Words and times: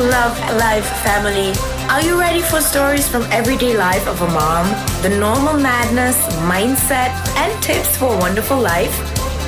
Love 0.00 0.38
Life 0.56 0.86
family. 1.02 1.52
Are 1.90 2.00
you 2.00 2.20
ready 2.20 2.40
for 2.40 2.60
stories 2.60 3.08
from 3.08 3.22
everyday 3.32 3.76
life 3.76 4.06
of 4.06 4.22
a 4.22 4.28
mom? 4.28 4.68
The 5.02 5.08
normal 5.08 5.54
madness, 5.54 6.16
mindset, 6.46 7.10
and 7.36 7.62
tips 7.64 7.96
for 7.96 8.14
a 8.14 8.16
wonderful 8.18 8.60
life? 8.60 8.94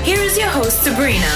Here 0.05 0.19
is 0.19 0.37
your 0.37 0.49
host, 0.49 0.83
Sabrina. 0.83 1.31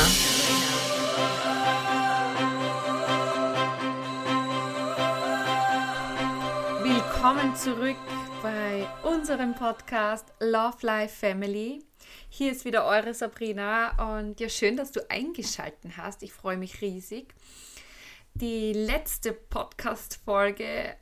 Willkommen 6.83 7.55
zurück 7.55 7.97
bei 8.43 8.85
unserem 9.05 9.55
Podcast 9.55 10.27
Love 10.41 10.79
Life 10.81 11.15
Family. 11.15 11.85
Hier 12.31 12.51
ist 12.51 12.65
wieder 12.65 12.85
eure 12.85 13.15
Sabrina 13.15 14.17
und 14.17 14.41
ja, 14.41 14.49
schön, 14.49 14.77
dass 14.77 14.91
du 14.91 15.09
eingeschaltet 15.09 15.93
hast. 15.97 16.25
Ich 16.25 16.33
freue 16.33 16.57
mich 16.57 16.81
riesig. 16.81 17.33
Die 18.37 18.73
letzte 18.73 19.33
Podcast-Folge 19.33 20.97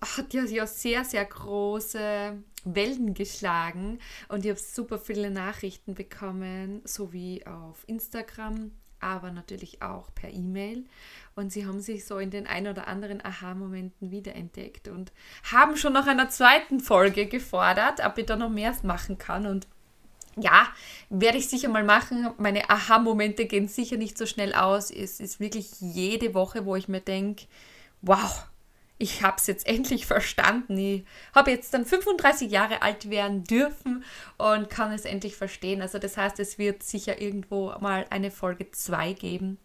hat 0.00 0.32
ja, 0.32 0.44
ja 0.44 0.68
sehr, 0.68 1.04
sehr 1.04 1.24
große 1.24 2.40
Wellen 2.62 3.12
geschlagen 3.12 3.98
und 4.28 4.44
ich 4.44 4.50
habe 4.50 4.60
super 4.60 5.00
viele 5.00 5.32
Nachrichten 5.32 5.94
bekommen, 5.94 6.80
sowie 6.84 7.44
auf 7.44 7.82
Instagram, 7.88 8.70
aber 9.00 9.32
natürlich 9.32 9.82
auch 9.82 10.14
per 10.14 10.30
E-Mail. 10.30 10.84
Und 11.34 11.50
sie 11.50 11.66
haben 11.66 11.80
sich 11.80 12.06
so 12.06 12.18
in 12.18 12.30
den 12.30 12.46
ein 12.46 12.68
oder 12.68 12.86
anderen 12.86 13.20
Aha-Momenten 13.24 14.12
wiederentdeckt 14.12 14.86
und 14.86 15.12
haben 15.50 15.76
schon 15.76 15.92
nach 15.92 16.06
einer 16.06 16.28
zweiten 16.28 16.78
Folge 16.78 17.26
gefordert, 17.26 17.98
ob 18.06 18.16
ich 18.16 18.26
da 18.26 18.36
noch 18.36 18.48
mehr 18.48 18.76
machen 18.84 19.18
kann. 19.18 19.46
Und 19.46 19.66
ja, 20.36 20.68
werde 21.08 21.38
ich 21.38 21.48
sicher 21.48 21.68
mal 21.68 21.84
machen. 21.84 22.30
Meine 22.38 22.70
Aha-Momente 22.70 23.46
gehen 23.46 23.68
sicher 23.68 23.96
nicht 23.96 24.16
so 24.16 24.26
schnell 24.26 24.54
aus. 24.54 24.90
Es 24.90 25.20
ist 25.20 25.40
wirklich 25.40 25.80
jede 25.80 26.34
Woche, 26.34 26.64
wo 26.64 26.76
ich 26.76 26.88
mir 26.88 27.00
denke, 27.00 27.46
wow, 28.02 28.46
ich 28.98 29.22
habe 29.22 29.36
es 29.38 29.46
jetzt 29.46 29.66
endlich 29.66 30.06
verstanden. 30.06 30.76
Ich 30.76 31.04
habe 31.34 31.50
jetzt 31.50 31.72
dann 31.72 31.86
35 31.86 32.50
Jahre 32.50 32.82
alt 32.82 33.08
werden 33.08 33.44
dürfen 33.44 34.04
und 34.36 34.68
kann 34.68 34.92
es 34.92 35.04
endlich 35.04 35.36
verstehen. 35.36 35.80
Also 35.80 35.98
das 35.98 36.16
heißt, 36.16 36.38
es 36.38 36.58
wird 36.58 36.82
sicher 36.82 37.20
irgendwo 37.20 37.72
mal 37.80 38.06
eine 38.10 38.30
Folge 38.30 38.70
2 38.70 39.14
geben. 39.14 39.58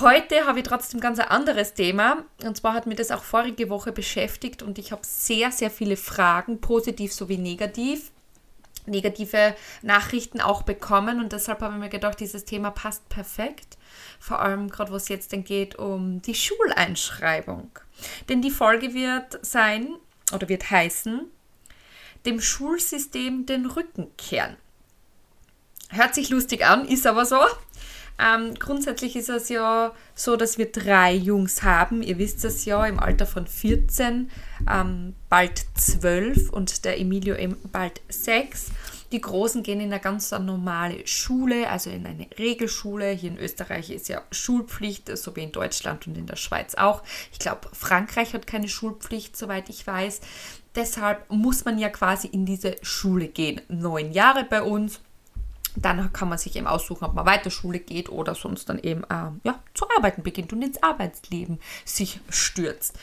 Heute 0.00 0.46
habe 0.46 0.60
ich 0.60 0.64
trotzdem 0.64 1.00
ganz 1.00 1.18
ein 1.18 1.28
anderes 1.28 1.74
Thema. 1.74 2.24
Und 2.44 2.56
zwar 2.56 2.74
hat 2.74 2.86
mir 2.86 2.94
das 2.94 3.10
auch 3.10 3.24
vorige 3.24 3.68
Woche 3.68 3.92
beschäftigt 3.92 4.62
und 4.62 4.78
ich 4.78 4.92
habe 4.92 5.02
sehr, 5.04 5.50
sehr 5.50 5.70
viele 5.70 5.96
Fragen, 5.96 6.60
positiv 6.60 7.12
sowie 7.12 7.38
negativ 7.38 8.11
negative 8.86 9.54
Nachrichten 9.82 10.40
auch 10.40 10.62
bekommen 10.62 11.20
und 11.20 11.32
deshalb 11.32 11.60
habe 11.60 11.74
ich 11.74 11.80
mir 11.80 11.88
gedacht, 11.88 12.20
dieses 12.20 12.44
Thema 12.44 12.70
passt 12.70 13.08
perfekt. 13.08 13.78
Vor 14.18 14.40
allem 14.40 14.70
gerade, 14.70 14.92
wo 14.92 14.96
es 14.96 15.08
jetzt 15.08 15.32
dann 15.32 15.44
geht 15.44 15.76
um 15.76 16.22
die 16.22 16.34
Schuleinschreibung. 16.34 17.70
Denn 18.28 18.42
die 18.42 18.50
Folge 18.50 18.94
wird 18.94 19.44
sein 19.44 19.96
oder 20.32 20.48
wird 20.48 20.70
heißen, 20.70 21.26
dem 22.26 22.40
Schulsystem 22.40 23.46
den 23.46 23.66
Rücken 23.66 24.08
kehren. 24.16 24.56
Hört 25.90 26.14
sich 26.14 26.30
lustig 26.30 26.64
an, 26.64 26.86
ist 26.88 27.06
aber 27.06 27.26
so. 27.26 27.40
Ähm, 28.22 28.54
grundsätzlich 28.54 29.16
ist 29.16 29.28
es 29.28 29.48
ja 29.48 29.92
so, 30.14 30.36
dass 30.36 30.58
wir 30.58 30.70
drei 30.70 31.12
Jungs 31.12 31.62
haben. 31.62 32.02
Ihr 32.02 32.18
wisst 32.18 32.44
es 32.44 32.64
ja, 32.64 32.86
im 32.86 33.00
Alter 33.00 33.26
von 33.26 33.46
14, 33.46 34.30
ähm, 34.70 35.14
bald 35.28 35.64
12 35.74 36.50
und 36.50 36.84
der 36.84 37.00
Emilio 37.00 37.34
bald 37.72 38.00
6. 38.08 38.66
Die 39.10 39.20
Großen 39.20 39.62
gehen 39.62 39.80
in 39.80 39.92
eine 39.92 40.00
ganz 40.00 40.30
normale 40.30 41.06
Schule, 41.06 41.68
also 41.68 41.90
in 41.90 42.06
eine 42.06 42.26
Regelschule. 42.38 43.10
Hier 43.10 43.30
in 43.30 43.38
Österreich 43.38 43.90
ist 43.90 44.08
ja 44.08 44.22
Schulpflicht, 44.30 45.14
so 45.18 45.36
wie 45.36 45.42
in 45.42 45.52
Deutschland 45.52 46.06
und 46.06 46.16
in 46.16 46.26
der 46.26 46.36
Schweiz 46.36 46.74
auch. 46.76 47.02
Ich 47.32 47.38
glaube, 47.38 47.68
Frankreich 47.72 48.32
hat 48.32 48.46
keine 48.46 48.68
Schulpflicht, 48.68 49.36
soweit 49.36 49.68
ich 49.68 49.86
weiß. 49.86 50.20
Deshalb 50.74 51.30
muss 51.30 51.66
man 51.66 51.78
ja 51.78 51.90
quasi 51.90 52.28
in 52.28 52.46
diese 52.46 52.76
Schule 52.82 53.28
gehen. 53.28 53.60
Neun 53.68 54.12
Jahre 54.12 54.44
bei 54.44 54.62
uns 54.62 55.00
dann 55.76 56.12
kann 56.12 56.28
man 56.28 56.38
sich 56.38 56.56
eben 56.56 56.66
aussuchen, 56.66 57.04
ob 57.04 57.14
man 57.14 57.26
weiter 57.26 57.50
Schule 57.50 57.78
geht 57.78 58.08
oder 58.08 58.34
sonst 58.34 58.68
dann 58.68 58.78
eben 58.78 59.04
äh, 59.04 59.30
ja, 59.44 59.58
zu 59.74 59.86
arbeiten 59.96 60.22
beginnt 60.22 60.52
und 60.52 60.62
ins 60.62 60.82
Arbeitsleben 60.82 61.60
sich 61.84 62.20
stürzt. 62.28 62.98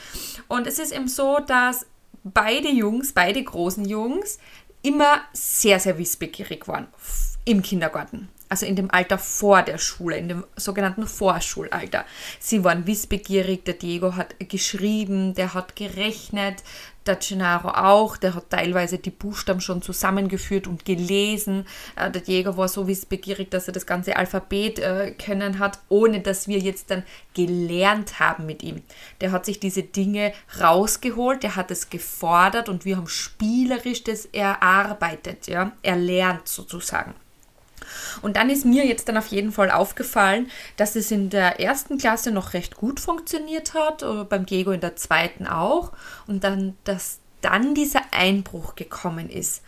Und 0.47 0.68
es 0.68 0.80
ist 0.80 0.91
eben 0.91 1.07
so, 1.07 1.40
dass 1.40 1.85
beide 2.24 2.69
Jungs, 2.69 3.13
beide 3.13 3.44
großen 3.44 3.85
Jungs, 3.85 4.40
immer 4.81 5.22
sehr, 5.34 5.80
sehr 5.80 5.97
wissbegierig 5.97 6.68
waren 6.68 6.88
im 7.46 7.62
Kindergarten. 7.62 8.30
Also 8.50 8.66
in 8.66 8.76
dem 8.76 8.90
Alter 8.90 9.20
vor 9.20 9.62
der 9.62 9.78
Schule, 9.78 10.18
in 10.18 10.28
dem 10.28 10.44
sogenannten 10.56 11.08
Vorschulalter. 11.08 12.04
Sie 12.40 12.64
waren 12.64 12.88
wissbegierig, 12.88 13.64
der 13.64 13.76
Diego 13.76 14.16
hat 14.16 14.36
geschrieben, 14.40 15.36
der 15.36 15.54
hat 15.54 15.76
gerechnet, 15.76 16.64
der 17.06 17.16
Gennaro 17.16 17.70
auch, 17.70 18.18
der 18.18 18.36
hat 18.36 18.50
teilweise 18.50 18.98
die 18.98 19.10
Buchstaben 19.10 19.62
schon 19.62 19.82
zusammengeführt 19.82 20.68
und 20.68 20.86
gelesen. 20.86 21.66
Äh, 21.96 22.12
der 22.12 22.22
Jäger 22.22 22.58
war 22.58 22.68
so 22.68 22.88
wissbegierig, 22.88 23.50
dass 23.50 23.68
er 23.68 23.74
das 23.74 23.86
ganze 23.86 24.16
Alphabet 24.16 24.80
äh, 24.80 25.12
können 25.12 25.60
hat, 25.60 25.80
ohne 25.90 26.22
dass 26.22 26.48
wir 26.48 26.60
jetzt 26.60 26.92
dann 26.92 27.04
gelernt 27.34 28.20
haben 28.20 28.46
mit 28.46 28.64
ihm. 28.64 28.81
Der 29.22 29.31
hat 29.31 29.46
sich 29.46 29.60
diese 29.60 29.84
Dinge 29.84 30.34
rausgeholt, 30.60 31.44
der 31.44 31.56
hat 31.56 31.72
es 31.72 31.90
gefordert 31.90 32.70
und 32.70 32.86
wir 32.86 32.98
haben 32.98 33.08
spielerisch 33.08 34.04
das 34.04 34.26
erarbeitet, 34.26 35.48
ja, 35.48 35.72
erlernt 35.81 36.48
sozusagen. 36.48 37.14
Und 38.22 38.38
dann 38.38 38.50
ist 38.50 38.66
mir 38.66 38.86
jetzt 38.86 39.08
dann 39.08 39.18
auf 39.18 39.28
jeden 39.28 39.52
Fall 39.52 39.72
aufgefallen, 39.72 40.50
dass 40.78 40.96
es 40.96 41.12
in 41.12 41.30
der 41.30 41.60
ersten 41.60 41.98
Klasse 41.98 42.32
noch 42.32 42.54
recht 42.54 42.76
gut 42.76 43.00
funktioniert 43.00 43.74
hat, 43.74 44.04
oder 44.04 44.26
beim 44.26 44.46
Diego 44.46 44.72
in 44.72 44.82
der 44.82 44.96
zweiten 44.96 45.48
auch. 45.48 45.92
Und 46.28 46.44
dann, 46.44 46.78
dass 46.84 47.20
dann 47.42 47.74
dieser 47.74 48.02
Einbruch 48.12 48.76
gekommen 48.76 49.30
ist, 49.30 49.64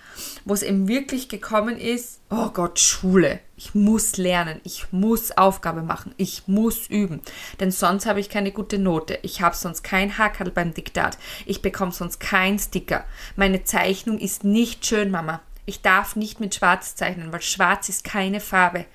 wo 0.46 0.54
es 0.54 0.64
eben 0.64 0.88
wirklich 0.88 1.30
gekommen 1.30 1.78
ist, 1.78 2.20
oh 2.30 2.50
Gott, 2.50 2.80
Schule, 2.80 3.40
ich 3.56 3.74
muss 3.76 4.18
lernen, 4.18 4.60
ich 4.64 4.92
muss 4.92 5.32
Aufgabe 5.38 5.82
machen, 5.82 6.14
ich 6.18 6.48
muss 6.48 6.88
üben, 6.88 7.22
denn 7.60 7.72
sonst 7.72 8.06
habe 8.06 8.20
ich 8.20 8.30
keine 8.30 8.52
gute 8.52 8.78
Note, 8.78 9.20
ich 9.22 9.42
habe 9.42 9.56
sonst 9.56 9.84
kein 9.84 10.18
Hackerl 10.18 10.52
beim 10.52 10.74
Diktat, 10.74 11.18
ich 11.46 11.62
bekomme 11.62 11.92
sonst 11.92 12.20
keinen 12.20 12.60
Sticker, 12.60 13.06
meine 13.36 13.64
Zeichnung 13.64 14.18
ist 14.20 14.44
nicht 14.44 14.86
schön, 14.86 15.12
Mama, 15.12 15.42
ich 15.66 15.82
darf 15.82 16.16
nicht 16.16 16.40
mit 16.40 16.56
Schwarz 16.56 16.96
zeichnen, 16.96 17.32
weil 17.32 17.42
Schwarz 17.42 17.90
ist 17.90 18.04
keine 18.04 18.40
Farbe. 18.40 18.86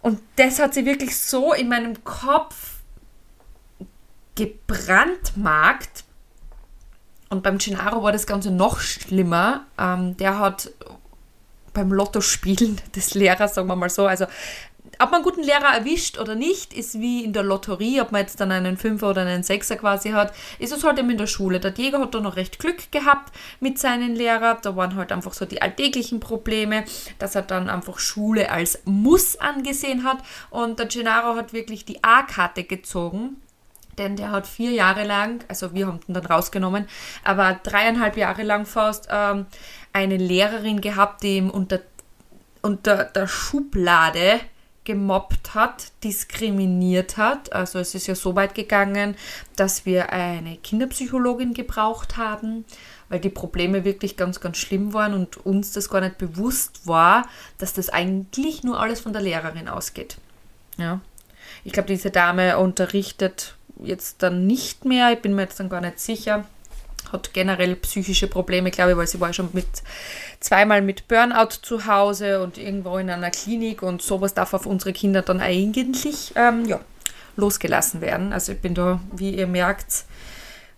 Und 0.00 0.20
das 0.36 0.58
hat 0.58 0.74
sie 0.74 0.86
wirklich 0.86 1.18
so 1.18 1.52
in 1.52 1.68
meinem 1.68 2.04
Kopf 2.04 2.76
gebrandmarkt. 4.36 6.04
Und 7.28 7.42
beim 7.42 7.58
Gennaro 7.58 8.02
war 8.02 8.12
das 8.12 8.26
Ganze 8.26 8.50
noch 8.50 8.78
schlimmer. 8.78 9.66
Ähm, 9.78 10.16
der 10.16 10.38
hat 10.38 10.70
beim 11.72 11.92
Lottospielen 11.92 12.80
des 12.94 13.14
Lehrers, 13.14 13.54
sagen 13.54 13.68
wir 13.68 13.76
mal 13.76 13.90
so, 13.90 14.06
also 14.06 14.26
ob 14.98 15.10
man 15.10 15.16
einen 15.16 15.24
guten 15.24 15.42
Lehrer 15.42 15.74
erwischt 15.74 16.18
oder 16.18 16.34
nicht, 16.34 16.72
ist 16.72 17.00
wie 17.00 17.24
in 17.24 17.32
der 17.32 17.42
Lotterie, 17.42 18.00
ob 18.00 18.12
man 18.12 18.22
jetzt 18.22 18.40
dann 18.40 18.52
einen 18.52 18.76
Fünfer 18.76 19.10
oder 19.10 19.22
einen 19.22 19.42
Sechser 19.42 19.76
quasi 19.76 20.10
hat, 20.10 20.32
ist 20.58 20.72
es 20.72 20.84
halt 20.84 20.98
eben 20.98 21.10
in 21.10 21.18
der 21.18 21.26
Schule. 21.26 21.60
Der 21.60 21.72
Jäger 21.72 22.00
hat 22.00 22.14
da 22.14 22.20
noch 22.20 22.36
recht 22.36 22.58
Glück 22.58 22.90
gehabt 22.90 23.34
mit 23.60 23.78
seinen 23.78 24.14
Lehrern. 24.14 24.58
Da 24.62 24.76
waren 24.76 24.96
halt 24.96 25.12
einfach 25.12 25.34
so 25.34 25.44
die 25.44 25.62
alltäglichen 25.62 26.20
Probleme, 26.20 26.84
dass 27.18 27.34
er 27.34 27.42
dann 27.42 27.68
einfach 27.68 27.98
Schule 27.98 28.50
als 28.50 28.80
Muss 28.84 29.36
angesehen 29.36 30.04
hat. 30.04 30.18
Und 30.50 30.78
der 30.78 30.86
Gennaro 30.86 31.36
hat 31.36 31.52
wirklich 31.52 31.84
die 31.84 32.02
A-Karte 32.02 32.64
gezogen 32.64 33.36
denn 33.98 34.16
der 34.16 34.30
hat 34.30 34.46
vier 34.46 34.72
Jahre 34.72 35.04
lang, 35.04 35.42
also 35.48 35.72
wir 35.72 35.86
haben 35.86 36.00
ihn 36.06 36.12
dann 36.12 36.26
rausgenommen, 36.26 36.86
aber 37.24 37.58
dreieinhalb 37.62 38.18
Jahre 38.18 38.42
lang 38.42 38.66
fast 38.66 39.08
ähm, 39.10 39.46
eine 39.92 40.18
Lehrerin 40.18 40.80
gehabt, 40.80 41.22
die 41.22 41.38
ihm 41.38 41.50
unter, 41.50 41.80
unter 42.60 43.04
der 43.04 43.26
Schublade 43.26 44.40
gemobbt 44.86 45.54
hat, 45.54 45.92
diskriminiert 46.02 47.18
hat. 47.18 47.52
Also 47.52 47.78
es 47.78 47.94
ist 47.94 48.06
ja 48.06 48.14
so 48.14 48.34
weit 48.34 48.54
gegangen, 48.54 49.16
dass 49.56 49.84
wir 49.84 50.12
eine 50.12 50.56
Kinderpsychologin 50.56 51.52
gebraucht 51.52 52.16
haben, 52.16 52.64
weil 53.10 53.20
die 53.20 53.28
Probleme 53.28 53.84
wirklich 53.84 54.16
ganz, 54.16 54.40
ganz 54.40 54.56
schlimm 54.56 54.94
waren 54.94 55.12
und 55.12 55.44
uns 55.44 55.72
das 55.72 55.90
gar 55.90 56.00
nicht 56.00 56.16
bewusst 56.16 56.86
war, 56.86 57.28
dass 57.58 57.74
das 57.74 57.90
eigentlich 57.90 58.62
nur 58.64 58.80
alles 58.80 59.00
von 59.00 59.12
der 59.12 59.22
Lehrerin 59.22 59.68
ausgeht. 59.68 60.16
Ja. 60.78 61.00
Ich 61.64 61.72
glaube, 61.72 61.88
diese 61.88 62.10
Dame 62.10 62.56
unterrichtet 62.56 63.56
jetzt 63.82 64.22
dann 64.22 64.46
nicht 64.46 64.84
mehr, 64.84 65.12
ich 65.12 65.20
bin 65.20 65.34
mir 65.34 65.42
jetzt 65.42 65.60
dann 65.60 65.68
gar 65.68 65.82
nicht 65.82 66.00
sicher 66.00 66.46
hat 67.12 67.32
generell 67.32 67.76
psychische 67.76 68.26
Probleme, 68.26 68.70
glaube 68.70 68.92
ich, 68.92 68.96
weil 68.96 69.06
sie 69.06 69.20
war 69.20 69.32
schon 69.32 69.50
mit 69.52 69.66
zweimal 70.40 70.82
mit 70.82 71.08
Burnout 71.08 71.56
zu 71.62 71.86
Hause 71.86 72.42
und 72.42 72.58
irgendwo 72.58 72.98
in 72.98 73.10
einer 73.10 73.30
Klinik 73.30 73.82
und 73.82 74.02
sowas 74.02 74.34
darf 74.34 74.54
auf 74.54 74.66
unsere 74.66 74.92
Kinder 74.92 75.22
dann 75.22 75.40
eigentlich 75.40 76.32
ähm, 76.36 76.64
ja, 76.66 76.80
losgelassen 77.36 78.00
werden. 78.00 78.32
Also 78.32 78.52
ich 78.52 78.60
bin 78.60 78.74
da, 78.74 79.00
wie 79.12 79.30
ihr 79.30 79.46
merkt, 79.46 80.04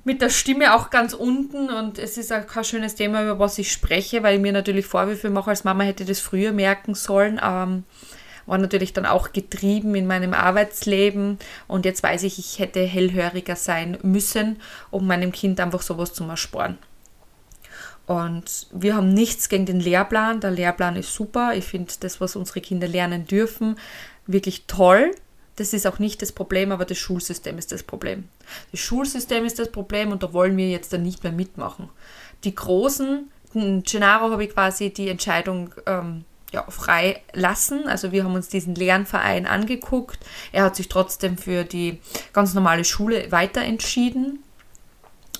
mit 0.04 0.22
der 0.22 0.30
Stimme 0.30 0.74
auch 0.74 0.90
ganz 0.90 1.12
unten 1.12 1.70
und 1.70 1.98
es 1.98 2.16
ist 2.16 2.32
auch 2.32 2.46
kein 2.46 2.64
schönes 2.64 2.94
Thema, 2.94 3.22
über 3.22 3.38
was 3.38 3.58
ich 3.58 3.70
spreche, 3.70 4.22
weil 4.22 4.36
ich 4.36 4.40
mir 4.40 4.52
natürlich 4.52 4.86
Vorwürfe 4.86 5.28
mache, 5.28 5.50
als 5.50 5.64
Mama 5.64 5.84
hätte 5.84 6.04
das 6.04 6.20
früher 6.20 6.52
merken 6.52 6.94
sollen. 6.94 7.38
Ähm, 7.42 7.84
war 8.48 8.58
natürlich 8.58 8.94
dann 8.94 9.06
auch 9.06 9.32
getrieben 9.32 9.94
in 9.94 10.06
meinem 10.06 10.32
Arbeitsleben 10.32 11.38
und 11.68 11.84
jetzt 11.84 12.02
weiß 12.02 12.22
ich, 12.22 12.38
ich 12.38 12.58
hätte 12.58 12.80
hellhöriger 12.80 13.54
sein 13.54 13.98
müssen, 14.02 14.56
um 14.90 15.06
meinem 15.06 15.32
Kind 15.32 15.60
einfach 15.60 15.82
sowas 15.82 16.14
zu 16.14 16.24
ersparen. 16.24 16.78
Und 18.06 18.68
wir 18.72 18.96
haben 18.96 19.12
nichts 19.12 19.50
gegen 19.50 19.66
den 19.66 19.80
Lehrplan. 19.80 20.40
Der 20.40 20.50
Lehrplan 20.50 20.96
ist 20.96 21.12
super. 21.14 21.52
Ich 21.54 21.66
finde 21.66 21.92
das, 22.00 22.22
was 22.22 22.36
unsere 22.36 22.62
Kinder 22.62 22.88
lernen 22.88 23.26
dürfen, 23.26 23.76
wirklich 24.26 24.64
toll. 24.66 25.14
Das 25.56 25.74
ist 25.74 25.86
auch 25.86 25.98
nicht 25.98 26.22
das 26.22 26.32
Problem, 26.32 26.72
aber 26.72 26.86
das 26.86 26.96
Schulsystem 26.96 27.58
ist 27.58 27.70
das 27.70 27.82
Problem. 27.82 28.28
Das 28.70 28.80
Schulsystem 28.80 29.44
ist 29.44 29.58
das 29.58 29.70
Problem 29.70 30.10
und 30.10 30.22
da 30.22 30.32
wollen 30.32 30.56
wir 30.56 30.70
jetzt 30.70 30.90
dann 30.94 31.02
nicht 31.02 31.22
mehr 31.22 31.32
mitmachen. 31.32 31.90
Die 32.44 32.54
Großen, 32.54 33.30
Gennaro 33.52 34.30
habe 34.30 34.44
ich 34.44 34.54
quasi 34.54 34.90
die 34.90 35.08
Entscheidung 35.08 35.74
ähm, 35.84 36.24
ja, 36.52 36.64
frei 36.68 37.22
lassen. 37.32 37.86
Also 37.86 38.12
wir 38.12 38.24
haben 38.24 38.34
uns 38.34 38.48
diesen 38.48 38.74
Lernverein 38.74 39.46
angeguckt. 39.46 40.18
Er 40.52 40.64
hat 40.64 40.76
sich 40.76 40.88
trotzdem 40.88 41.36
für 41.36 41.64
die 41.64 42.00
ganz 42.32 42.54
normale 42.54 42.84
Schule 42.84 43.30
weiter 43.30 43.62
entschieden. 43.62 44.42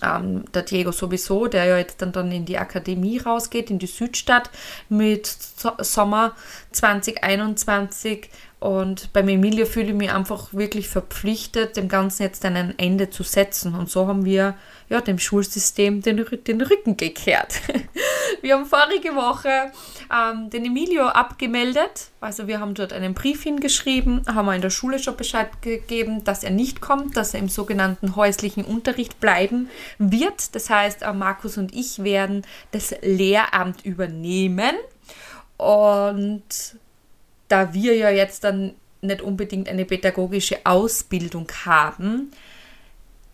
Ähm, 0.02 0.44
der 0.52 0.62
Diego 0.62 0.92
sowieso, 0.92 1.46
der 1.46 1.64
ja 1.64 1.78
jetzt 1.78 2.02
dann, 2.02 2.12
dann 2.12 2.30
in 2.30 2.44
die 2.44 2.58
Akademie 2.58 3.18
rausgeht, 3.18 3.70
in 3.70 3.78
die 3.78 3.86
Südstadt 3.86 4.50
mit 4.88 5.26
so 5.26 5.72
Sommer 5.78 6.36
2021. 6.72 8.30
Und 8.60 9.12
beim 9.12 9.28
Emilio 9.28 9.66
fühle 9.66 9.88
ich 9.88 9.94
mich 9.94 10.12
einfach 10.12 10.52
wirklich 10.52 10.88
verpflichtet, 10.88 11.76
dem 11.76 11.88
Ganzen 11.88 12.24
jetzt 12.24 12.44
ein 12.44 12.76
Ende 12.76 13.08
zu 13.08 13.22
setzen. 13.22 13.74
Und 13.76 13.88
so 13.88 14.08
haben 14.08 14.24
wir 14.24 14.56
ja, 14.88 15.00
dem 15.00 15.20
Schulsystem 15.20 16.02
den, 16.02 16.24
den 16.46 16.60
Rücken 16.60 16.96
gekehrt. 16.96 17.60
wir 18.42 18.54
haben 18.54 18.66
vorige 18.66 19.14
Woche 19.14 19.70
ähm, 20.12 20.50
den 20.50 20.64
Emilio 20.64 21.06
abgemeldet. 21.06 22.08
Also 22.20 22.48
wir 22.48 22.58
haben 22.58 22.74
dort 22.74 22.92
einen 22.92 23.14
Brief 23.14 23.44
hingeschrieben, 23.44 24.22
haben 24.26 24.50
in 24.50 24.62
der 24.62 24.70
Schule 24.70 24.98
schon 24.98 25.16
Bescheid 25.16 25.62
gegeben, 25.62 26.24
dass 26.24 26.42
er 26.42 26.50
nicht 26.50 26.80
kommt, 26.80 27.16
dass 27.16 27.34
er 27.34 27.40
im 27.40 27.48
sogenannten 27.48 28.16
häuslichen 28.16 28.64
Unterricht 28.64 29.20
bleiben 29.20 29.68
wird. 29.98 30.56
Das 30.56 30.68
heißt, 30.68 31.02
äh, 31.02 31.12
Markus 31.12 31.58
und 31.58 31.72
ich 31.72 32.02
werden 32.02 32.44
das 32.72 32.92
Lehramt 33.02 33.84
übernehmen. 33.84 34.74
Und 35.58 36.44
da 37.48 37.74
wir 37.74 37.96
ja 37.96 38.10
jetzt 38.10 38.44
dann 38.44 38.74
nicht 39.00 39.22
unbedingt 39.22 39.68
eine 39.68 39.84
pädagogische 39.84 40.58
Ausbildung 40.64 41.48
haben, 41.64 42.32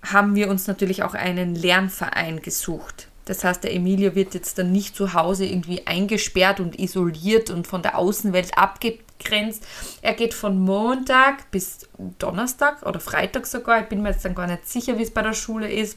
haben 0.02 0.34
wir 0.34 0.48
uns 0.48 0.66
natürlich 0.66 1.02
auch 1.02 1.14
einen 1.14 1.54
Lernverein 1.54 2.42
gesucht. 2.42 3.08
Das 3.24 3.42
heißt, 3.42 3.64
der 3.64 3.74
Emilio 3.74 4.14
wird 4.14 4.34
jetzt 4.34 4.58
dann 4.58 4.70
nicht 4.70 4.94
zu 4.94 5.14
Hause 5.14 5.46
irgendwie 5.46 5.86
eingesperrt 5.86 6.60
und 6.60 6.78
isoliert 6.78 7.48
und 7.48 7.66
von 7.66 7.80
der 7.80 7.96
Außenwelt 7.96 8.58
abgegrenzt. 8.58 9.66
Er 10.02 10.12
geht 10.12 10.34
von 10.34 10.58
Montag 10.58 11.50
bis 11.50 11.88
Donnerstag 12.18 12.82
oder 12.84 13.00
Freitag 13.00 13.46
sogar, 13.46 13.80
ich 13.80 13.88
bin 13.88 14.02
mir 14.02 14.10
jetzt 14.10 14.26
dann 14.26 14.34
gar 14.34 14.46
nicht 14.46 14.68
sicher, 14.68 14.98
wie 14.98 15.02
es 15.02 15.10
bei 15.10 15.22
der 15.22 15.32
Schule 15.32 15.72
ist, 15.72 15.96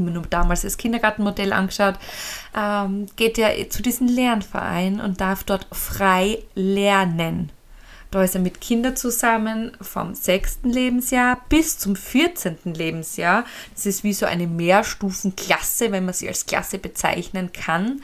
mir 0.00 0.10
nur 0.10 0.24
damals 0.28 0.62
das 0.62 0.76
Kindergartenmodell 0.76 1.52
angeschaut, 1.52 1.94
ähm, 2.56 3.06
geht 3.16 3.38
er 3.38 3.70
zu 3.70 3.82
diesem 3.82 4.08
Lernverein 4.08 5.00
und 5.00 5.20
darf 5.20 5.44
dort 5.44 5.66
frei 5.72 6.38
lernen. 6.54 7.50
Da 8.12 8.22
ist 8.22 8.34
er 8.34 8.42
mit 8.42 8.60
Kindern 8.60 8.94
zusammen 8.94 9.72
vom 9.80 10.14
sechsten 10.14 10.68
Lebensjahr 10.68 11.40
bis 11.48 11.78
zum 11.78 11.96
14. 11.96 12.58
Lebensjahr. 12.64 13.46
Das 13.72 13.86
ist 13.86 14.04
wie 14.04 14.12
so 14.12 14.26
eine 14.26 14.46
Mehrstufenklasse, 14.46 15.92
wenn 15.92 16.04
man 16.04 16.12
sie 16.12 16.28
als 16.28 16.44
Klasse 16.44 16.78
bezeichnen 16.78 17.52
kann. 17.52 18.02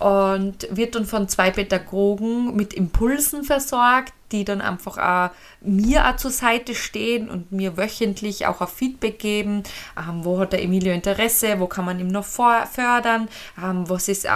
Und 0.00 0.66
wird 0.70 0.96
dann 0.96 1.06
von 1.06 1.28
zwei 1.28 1.52
Pädagogen 1.52 2.56
mit 2.56 2.74
Impulsen 2.74 3.44
versorgt, 3.44 4.12
die 4.32 4.44
dann 4.44 4.60
einfach 4.60 4.98
auch 4.98 5.30
mir 5.60 6.06
auch 6.06 6.16
zur 6.16 6.30
Seite 6.30 6.74
stehen 6.74 7.28
und 7.28 7.52
mir 7.52 7.76
wöchentlich 7.76 8.46
auch 8.46 8.60
ein 8.60 8.68
Feedback 8.68 9.18
geben, 9.18 9.62
ähm, 9.96 10.24
wo 10.24 10.38
hat 10.38 10.52
der 10.52 10.62
Emilio 10.62 10.92
Interesse, 10.92 11.58
wo 11.58 11.66
kann 11.66 11.84
man 11.84 11.98
ihm 11.98 12.08
noch 12.08 12.24
fördern, 12.24 13.28
ähm, 13.62 13.88
was 13.88 14.08
ist 14.08 14.24
äh, 14.24 14.30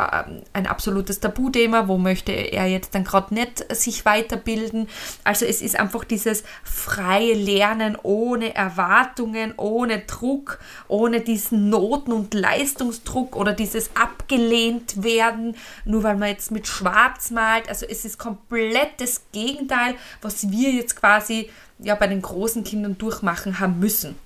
ein 0.53 0.67
absolutes 0.67 1.21
Tabuthema, 1.21 1.89
wo 1.89 1.99
möchte 1.99 2.33
er 2.33 2.67
jetzt 2.67 2.95
dann 2.95 3.05
gerade 3.05 3.35
nicht 3.35 3.65
sich 3.75 4.05
weiterbilden. 4.05 4.89
Also 5.25 5.45
es 5.45 5.61
ist 5.61 5.79
einfach 5.79 6.05
dieses 6.05 6.45
freie 6.65 7.35
Lernen 7.35 7.97
ohne 8.03 8.55
Erwartungen, 8.55 9.55
ohne 9.57 10.01
Druck, 10.01 10.59
ohne 10.89 11.21
diesen 11.21 11.69
Noten- 11.69 12.13
und 12.13 12.35
Leistungsdruck 12.35 13.37
oder 13.37 13.53
dieses 13.53 13.91
abgelehnt 13.95 15.03
werden, 15.03 15.57
nur 15.85 16.03
weil 16.03 16.17
man 16.17 16.29
jetzt 16.29 16.51
mit 16.51 16.67
Schwarz 16.67 17.31
malt. 17.31 17.69
Also 17.69 17.87
es 17.87 18.05
ist 18.05 18.19
komplett 18.19 19.01
das 19.01 19.23
Gegenteil, 19.33 19.78
was 20.23 20.51
wir 20.51 20.71
jetzt 20.73 20.97
quasi 20.97 21.51
ja 21.79 21.95
bei 21.95 22.07
den 22.07 22.23
großen 22.23 22.65
Kindern 22.65 22.99
durchmachen 22.99 23.61
haben 23.61 23.79
müssen. 23.79 24.17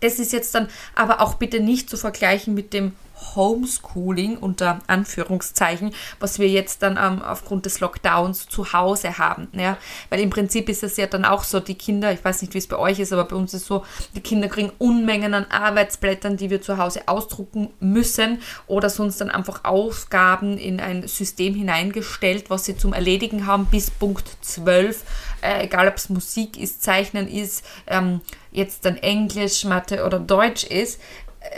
Das 0.00 0.18
ist 0.18 0.32
jetzt 0.32 0.54
dann 0.54 0.68
aber 0.94 1.20
auch 1.20 1.34
bitte 1.34 1.60
nicht 1.60 1.88
zu 1.88 1.96
vergleichen 1.96 2.54
mit 2.54 2.72
dem 2.72 2.92
Homeschooling 3.34 4.36
unter 4.38 4.80
Anführungszeichen, 4.86 5.92
was 6.20 6.38
wir 6.38 6.48
jetzt 6.48 6.82
dann 6.82 6.98
ähm, 7.00 7.22
aufgrund 7.22 7.66
des 7.66 7.80
Lockdowns 7.80 8.48
zu 8.48 8.72
Hause 8.72 9.18
haben. 9.18 9.48
Ja? 9.52 9.76
Weil 10.10 10.20
im 10.20 10.30
Prinzip 10.30 10.68
ist 10.68 10.82
es 10.82 10.96
ja 10.96 11.06
dann 11.06 11.24
auch 11.24 11.44
so, 11.44 11.60
die 11.60 11.74
Kinder, 11.74 12.12
ich 12.12 12.24
weiß 12.24 12.42
nicht, 12.42 12.54
wie 12.54 12.58
es 12.58 12.66
bei 12.66 12.76
euch 12.76 12.98
ist, 12.98 13.12
aber 13.12 13.24
bei 13.24 13.36
uns 13.36 13.54
ist 13.54 13.62
es 13.62 13.66
so, 13.66 13.84
die 14.14 14.20
Kinder 14.20 14.48
kriegen 14.48 14.72
Unmengen 14.78 15.34
an 15.34 15.46
Arbeitsblättern, 15.50 16.36
die 16.36 16.50
wir 16.50 16.60
zu 16.60 16.78
Hause 16.78 17.02
ausdrucken 17.06 17.70
müssen 17.80 18.40
oder 18.66 18.90
sonst 18.90 19.20
dann 19.20 19.30
einfach 19.30 19.64
Aufgaben 19.64 20.58
in 20.58 20.80
ein 20.80 21.06
System 21.06 21.54
hineingestellt, 21.54 22.50
was 22.50 22.64
sie 22.64 22.76
zum 22.76 22.92
Erledigen 22.92 23.46
haben 23.46 23.66
bis 23.66 23.90
Punkt 23.90 24.24
12, 24.40 25.04
äh, 25.42 25.64
egal 25.64 25.88
ob 25.88 25.96
es 25.96 26.08
Musik 26.08 26.58
ist, 26.58 26.82
Zeichnen 26.82 27.28
ist, 27.28 27.64
ähm, 27.86 28.20
jetzt 28.50 28.84
dann 28.84 28.96
Englisch, 28.96 29.64
Mathe 29.64 30.04
oder 30.04 30.18
Deutsch 30.20 30.64
ist 30.64 31.00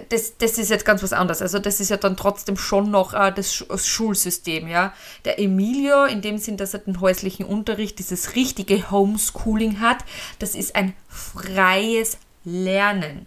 das, 0.08 0.36
das 0.38 0.58
ist 0.58 0.70
jetzt 0.70 0.84
ganz 0.84 1.02
was 1.02 1.12
anderes. 1.12 1.42
Also 1.42 1.58
das 1.58 1.80
ist 1.80 1.90
ja 1.90 1.96
dann 1.96 2.16
trotzdem 2.16 2.56
schon 2.56 2.90
noch 2.90 3.14
äh, 3.14 3.32
das, 3.32 3.64
das, 3.68 3.86
Schulsystem, 3.86 4.68
ja. 4.68 4.92
Der 5.24 5.38
Emilio, 5.38 6.04
in 6.04 6.22
dem 6.22 6.38
Sinn, 6.38 6.56
dass 6.56 6.74
er 6.74 6.80
den 6.80 7.00
häuslichen 7.00 7.46
Unterricht, 7.46 7.98
dieses 7.98 8.34
richtige 8.34 8.90
Homeschooling 8.90 9.80
hat, 9.80 9.98
das 10.38 10.54
ist 10.54 10.76
ein 10.76 10.94
freies 11.08 12.18
Lernen. 12.44 13.26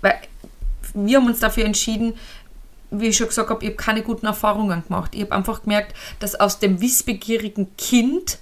Weil 0.00 0.18
wir 0.94 1.18
haben 1.18 1.26
uns 1.26 1.40
dafür 1.40 1.64
entschieden, 1.64 2.14
wie 2.90 3.08
ich 3.08 3.16
schon 3.16 3.28
gesagt 3.28 3.50
habe, 3.50 3.62
ich 3.64 3.70
habe 3.70 3.76
keine 3.76 4.02
guten 4.02 4.26
Erfahrungen 4.26 4.84
gemacht. 4.84 5.14
Ich 5.14 5.22
habe 5.22 5.32
einfach 5.32 5.62
gemerkt, 5.62 5.94
dass 6.20 6.38
aus 6.38 6.58
dem 6.58 6.80
wissbegierigen 6.80 7.76
Kind, 7.76 8.38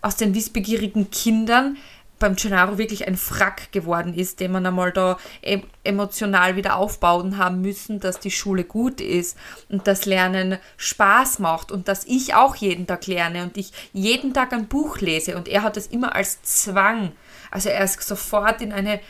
aus 0.00 0.16
den 0.16 0.34
wissbegierigen 0.34 1.10
Kindern 1.10 1.76
beim 2.18 2.36
Gennaro 2.36 2.78
wirklich 2.78 3.06
ein 3.06 3.16
Frack 3.16 3.72
geworden 3.72 4.14
ist, 4.14 4.40
den 4.40 4.52
man 4.52 4.66
einmal 4.66 4.92
da 4.92 5.18
emotional 5.84 6.56
wieder 6.56 6.76
aufbauen 6.76 7.38
haben 7.38 7.60
müssen, 7.60 8.00
dass 8.00 8.20
die 8.20 8.30
Schule 8.30 8.64
gut 8.64 9.00
ist 9.00 9.36
und 9.68 9.86
das 9.86 10.06
Lernen 10.06 10.58
Spaß 10.76 11.38
macht 11.38 11.72
und 11.72 11.88
dass 11.88 12.04
ich 12.04 12.34
auch 12.34 12.56
jeden 12.56 12.86
Tag 12.86 13.06
lerne 13.06 13.42
und 13.42 13.56
ich 13.56 13.72
jeden 13.92 14.34
Tag 14.34 14.52
ein 14.52 14.68
Buch 14.68 14.98
lese 14.98 15.36
und 15.36 15.48
er 15.48 15.62
hat 15.62 15.76
es 15.76 15.86
immer 15.86 16.14
als 16.14 16.42
Zwang. 16.42 17.12
Also 17.50 17.68
er 17.68 17.84
ist 17.84 18.02
sofort 18.02 18.60
in 18.60 18.72
eine 18.72 19.00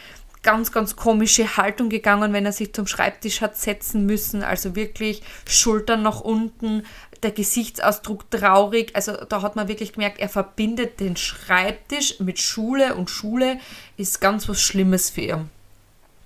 ganz, 0.43 0.73
ganz 0.73 0.97
komische 0.97 1.57
Haltung 1.57 1.89
gegangen, 1.89 2.33
wenn 2.33 2.47
er 2.47 2.53
sich 2.53 2.73
zum 2.73 2.87
Schreibtisch 2.87 3.41
hat 3.41 3.57
setzen 3.57 4.07
müssen. 4.07 4.43
Also 4.43 4.77
wirklich 4.77 5.23
Schultern 5.49 6.03
nach 6.03 6.21
unten, 6.21 6.85
der 7.23 7.33
Gesichtsausdruck 7.33 8.31
traurig. 8.31 8.95
Also 8.95 9.13
da 9.13 9.43
hat 9.43 9.57
man 9.57 9.69
wirklich 9.69 9.93
gemerkt, 9.93 10.21
er 10.21 10.29
verbindet 10.29 11.01
den 11.01 11.17
Schreibtisch 11.17 12.21
mit 12.21 12.39
Schule 12.39 12.95
und 12.95 13.11
Schule 13.11 13.59
ist 13.97 14.21
ganz 14.21 14.49
was 14.49 14.61
Schlimmes 14.61 15.11
für 15.11 15.21
ihn. 15.21 15.51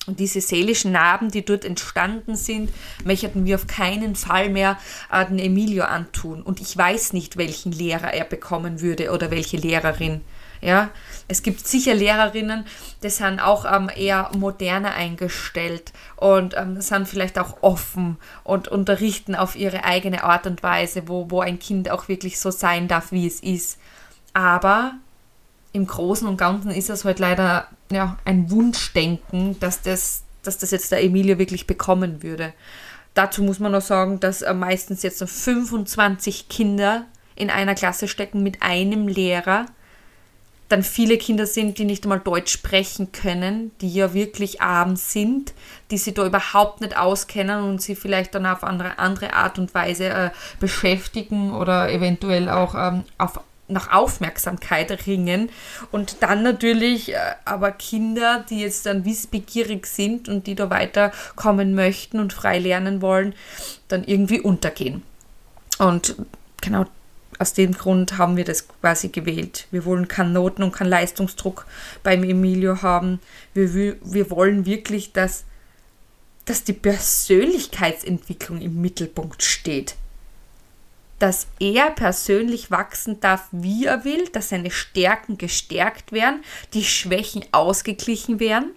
Und 0.07 0.19
diese 0.19 0.41
seelischen 0.41 0.93
Narben, 0.93 1.31
die 1.31 1.45
dort 1.45 1.65
entstanden 1.65 2.35
sind, 2.35 2.71
möchten 3.05 3.45
wir 3.45 3.55
auf 3.55 3.69
keinen 3.69 4.17
Fall 4.17 4.49
mehr 4.49 4.79
äh, 5.13 5.25
den 5.27 5.39
Emilio 5.39 5.85
antun. 5.85 6.43
Und 6.43 6.61
ich 6.61 6.77
weiß 6.77 7.13
nicht, 7.13 7.37
welchen 7.37 7.71
Lehrer 7.71 8.13
er 8.13 8.25
bekommen 8.25 8.81
würde 8.81 9.13
oder 9.13 9.31
welche 9.31 9.57
Lehrerin. 9.57 10.23
Ja, 10.63 10.91
es 11.27 11.43
gibt 11.43 11.67
sicher 11.67 11.93
Lehrerinnen, 11.93 12.65
die 13.03 13.11
sind 13.11 13.41
auch 13.41 13.65
ähm, 13.65 13.91
eher 13.93 14.31
moderner 14.39 14.95
eingestellt 14.95 15.93
und 16.15 16.55
ähm, 16.57 16.81
sind 16.81 17.09
vielleicht 17.09 17.37
auch 17.37 17.65
offen 17.65 18.17
und 18.45 18.69
unterrichten 18.69 19.35
auf 19.35 19.57
ihre 19.57 19.83
eigene 19.83 20.23
Art 20.23 20.47
und 20.47 20.63
Weise, 20.63 21.09
wo, 21.09 21.29
wo 21.33 21.41
ein 21.41 21.59
Kind 21.59 21.91
auch 21.91 22.07
wirklich 22.07 22.39
so 22.39 22.53
sein 22.53 22.87
darf, 22.87 23.11
wie 23.11 23.27
es 23.27 23.41
ist. 23.41 23.81
Aber 24.35 24.95
im 25.73 25.85
Großen 25.85 26.29
und 26.29 26.37
Ganzen 26.37 26.71
ist 26.71 26.91
es 26.91 27.05
halt 27.05 27.19
leider 27.19 27.67
ja, 27.91 28.19
ein 28.25 28.49
Wunschdenken, 28.53 29.59
dass 29.59 29.83
das, 29.83 30.23
dass 30.45 30.59
das 30.59 30.71
jetzt 30.71 30.93
der 30.93 31.03
Emilio 31.03 31.39
wirklich 31.39 31.67
bekommen 31.67 32.23
würde. 32.23 32.53
Dazu 33.15 33.43
muss 33.43 33.59
man 33.59 33.73
noch 33.73 33.83
sagen, 33.83 34.21
dass 34.21 34.43
äh, 34.43 34.55
meistens 34.55 35.03
jetzt 35.03 35.25
25 35.29 36.49
Kinder 36.49 37.07
in 37.35 37.51
einer 37.51 37.75
Klasse 37.75 38.07
stecken 38.07 38.45
mit 38.45 38.63
einem 38.63 39.09
Lehrer 39.09 39.67
dann 40.73 40.83
viele 40.83 41.19
Kinder 41.19 41.47
sind, 41.47 41.77
die 41.77 41.85
nicht 41.85 42.05
einmal 42.05 42.21
Deutsch 42.21 42.51
sprechen 42.51 43.13
können, 43.13 43.73
die 43.83 43.93
ja 43.93 44.15
wirklich 44.15 44.63
arm 44.63 44.97
sind, 44.97 45.53
die 45.91 45.99
sich 45.99 46.15
da 46.15 46.25
überhaupt 46.25 46.81
nicht 46.81 46.97
auskennen 46.97 47.63
und 47.65 47.83
sie 47.83 47.95
vielleicht 47.95 48.35
dann 48.35 48.47
auf 48.47 48.65
andere, 48.65 48.99
andere 48.99 49.35
Art 49.35 49.59
und 49.59 49.75
Weise 49.75 50.09
äh, 50.09 50.31
beschäftigen 50.61 51.53
oder 51.53 51.93
eventuell 51.93 52.49
auch 52.49 52.75
ähm, 52.75 53.05
auf 53.19 53.41
nach 53.69 53.93
Aufmerksamkeit 53.93 55.07
ringen 55.07 55.51
und 55.93 56.17
dann 56.21 56.43
natürlich 56.43 57.13
äh, 57.13 57.19
aber 57.45 57.71
Kinder, 57.73 58.45
die 58.49 58.61
jetzt 58.61 58.87
dann 58.87 59.05
wissbegierig 59.05 59.87
sind 59.87 60.29
und 60.29 60.47
die 60.47 60.55
da 60.55 60.71
weiterkommen 60.71 61.75
möchten 61.75 62.19
und 62.19 62.33
frei 62.33 62.59
lernen 62.59 63.03
wollen, 63.03 63.35
dann 63.89 64.05
irgendwie 64.05 64.41
untergehen. 64.41 65.03
Und 65.79 66.17
genau 66.61 66.87
aus 67.39 67.53
dem 67.53 67.73
Grund 67.73 68.19
haben 68.19 68.37
wir 68.37 68.45
das 68.45 68.69
quasi 68.69 69.09
gewählt. 69.09 69.67
Wir 69.71 69.85
wollen 69.85 70.09
keinen 70.09 70.33
Noten 70.33 70.63
und 70.63 70.73
keinen 70.73 70.91
Leistungsdruck 70.91 71.67
beim 72.03 72.23
Emilio 72.25 72.83
haben. 72.83 73.21
Wir, 73.55 73.97
wir 74.03 74.31
wollen 74.31 74.67
wirklich, 74.67 75.13
dass, 75.13 75.45
dass 76.45 76.65
die 76.65 76.73
Persönlichkeitsentwicklung 76.73 78.61
im 78.61 78.81
Mittelpunkt 78.81 79.43
steht 79.43 79.97
dass 81.23 81.47
er 81.61 81.93
persönlich 81.93 82.73
wachsen 82.73 83.21
darf, 83.21 83.47
wie 83.53 83.85
er 83.85 84.05
will, 84.05 84.27
dass 84.33 84.49
seine 84.49 84.73
Stärken 84.73 85.39
gestärkt 85.39 86.11
werden, 86.11 86.43
die 86.75 86.83
Schwächen 86.83 87.45
ausgeglichen 87.53 88.41
werden. 88.41 88.73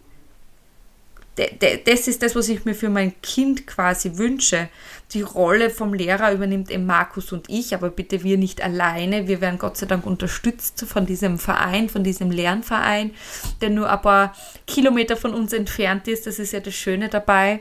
Das 1.36 2.08
ist 2.08 2.24
das, 2.24 2.36
was 2.36 2.48
ich 2.48 2.64
mir 2.64 2.76
für 2.76 2.90
mein 2.90 3.20
Kind 3.22 3.68
quasi 3.68 4.18
wünsche. 4.18 4.70
Die 5.12 5.22
Rolle 5.22 5.70
vom 5.70 5.94
Lehrer 5.94 6.32
übernimmt 6.32 6.72
eben 6.72 6.86
Markus 6.86 7.34
und 7.34 7.50
ich, 7.50 7.74
aber 7.76 7.90
bitte 7.90 8.24
wir 8.24 8.38
nicht 8.38 8.62
alleine. 8.64 9.28
Wir 9.28 9.42
werden 9.42 9.60
Gott 9.60 9.76
sei 9.76 9.86
Dank 9.86 10.06
unterstützt 10.06 10.86
von 10.88 11.06
diesem 11.06 11.38
Verein, 11.38 11.90
von 11.90 12.04
diesem 12.04 12.32
Lernverein, 12.32 13.12
der 13.60 13.70
nur 13.70 13.90
ein 13.90 14.02
paar 14.02 14.34
Kilometer 14.66 15.18
von 15.18 15.34
uns 15.34 15.52
entfernt 15.52 16.08
ist. 16.08 16.26
Das 16.26 16.40
ist 16.40 16.54
ja 16.54 16.62
das 16.62 16.74
Schöne 16.74 17.10
dabei, 17.10 17.60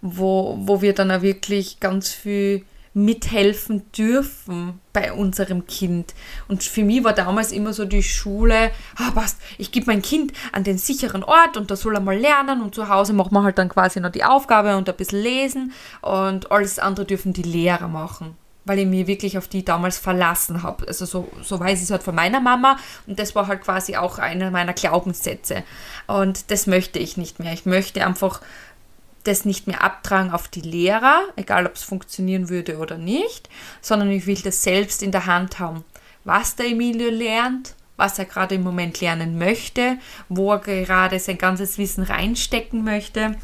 wo, 0.00 0.56
wo 0.60 0.80
wir 0.80 0.94
dann 0.94 1.10
auch 1.10 1.22
wirklich 1.22 1.78
ganz 1.78 2.10
viel 2.10 2.64
mithelfen 2.92 3.90
dürfen 3.92 4.80
bei 4.92 5.12
unserem 5.12 5.66
Kind. 5.66 6.14
Und 6.48 6.64
für 6.64 6.82
mich 6.82 7.04
war 7.04 7.12
damals 7.12 7.52
immer 7.52 7.72
so 7.72 7.84
die 7.84 8.02
Schule, 8.02 8.72
ah, 8.96 9.10
passt, 9.12 9.38
ich 9.58 9.70
gebe 9.70 9.86
mein 9.86 10.02
Kind 10.02 10.32
an 10.52 10.64
den 10.64 10.78
sicheren 10.78 11.22
Ort 11.22 11.56
und 11.56 11.70
da 11.70 11.76
soll 11.76 11.94
er 11.94 12.00
mal 12.00 12.18
lernen 12.18 12.62
und 12.62 12.74
zu 12.74 12.88
Hause 12.88 13.12
machen 13.12 13.32
wir 13.32 13.44
halt 13.44 13.58
dann 13.58 13.68
quasi 13.68 14.00
noch 14.00 14.10
die 14.10 14.24
Aufgabe 14.24 14.76
und 14.76 14.88
ein 14.88 14.96
bisschen 14.96 15.22
lesen 15.22 15.72
und 16.00 16.50
alles 16.50 16.78
andere 16.78 17.06
dürfen 17.06 17.32
die 17.32 17.42
Lehrer 17.42 17.88
machen. 17.88 18.36
Weil 18.66 18.80
ich 18.80 18.86
mich 18.86 19.06
wirklich 19.06 19.38
auf 19.38 19.48
die 19.48 19.64
damals 19.64 19.96
verlassen 19.98 20.62
habe. 20.62 20.86
Also 20.86 21.06
so, 21.06 21.28
so 21.42 21.58
weiß 21.58 21.78
ich 21.78 21.84
es 21.84 21.90
halt 21.90 22.02
von 22.02 22.14
meiner 22.14 22.40
Mama 22.40 22.76
und 23.06 23.18
das 23.18 23.34
war 23.34 23.46
halt 23.46 23.62
quasi 23.62 23.96
auch 23.96 24.18
einer 24.18 24.50
meiner 24.50 24.74
Glaubenssätze. 24.74 25.62
Und 26.06 26.50
das 26.50 26.66
möchte 26.66 26.98
ich 26.98 27.16
nicht 27.16 27.38
mehr. 27.38 27.52
Ich 27.52 27.66
möchte 27.66 28.04
einfach 28.06 28.40
das 29.24 29.44
nicht 29.44 29.66
mehr 29.66 29.82
abtragen 29.82 30.32
auf 30.32 30.48
die 30.48 30.60
Lehrer, 30.60 31.22
egal 31.36 31.66
ob 31.66 31.74
es 31.74 31.82
funktionieren 31.82 32.48
würde 32.48 32.78
oder 32.78 32.96
nicht, 32.96 33.48
sondern 33.80 34.10
ich 34.10 34.26
will 34.26 34.40
das 34.42 34.62
selbst 34.62 35.02
in 35.02 35.12
der 35.12 35.26
Hand 35.26 35.58
haben. 35.58 35.84
Was 36.24 36.56
der 36.56 36.66
Emilio 36.66 37.10
lernt, 37.10 37.74
was 37.96 38.18
er 38.18 38.24
gerade 38.24 38.54
im 38.54 38.62
Moment 38.62 39.00
lernen 39.00 39.38
möchte, 39.38 39.98
wo 40.28 40.52
er 40.52 40.58
gerade 40.58 41.18
sein 41.18 41.38
ganzes 41.38 41.76
Wissen 41.76 42.02
reinstecken 42.02 42.82
möchte. 42.82 43.36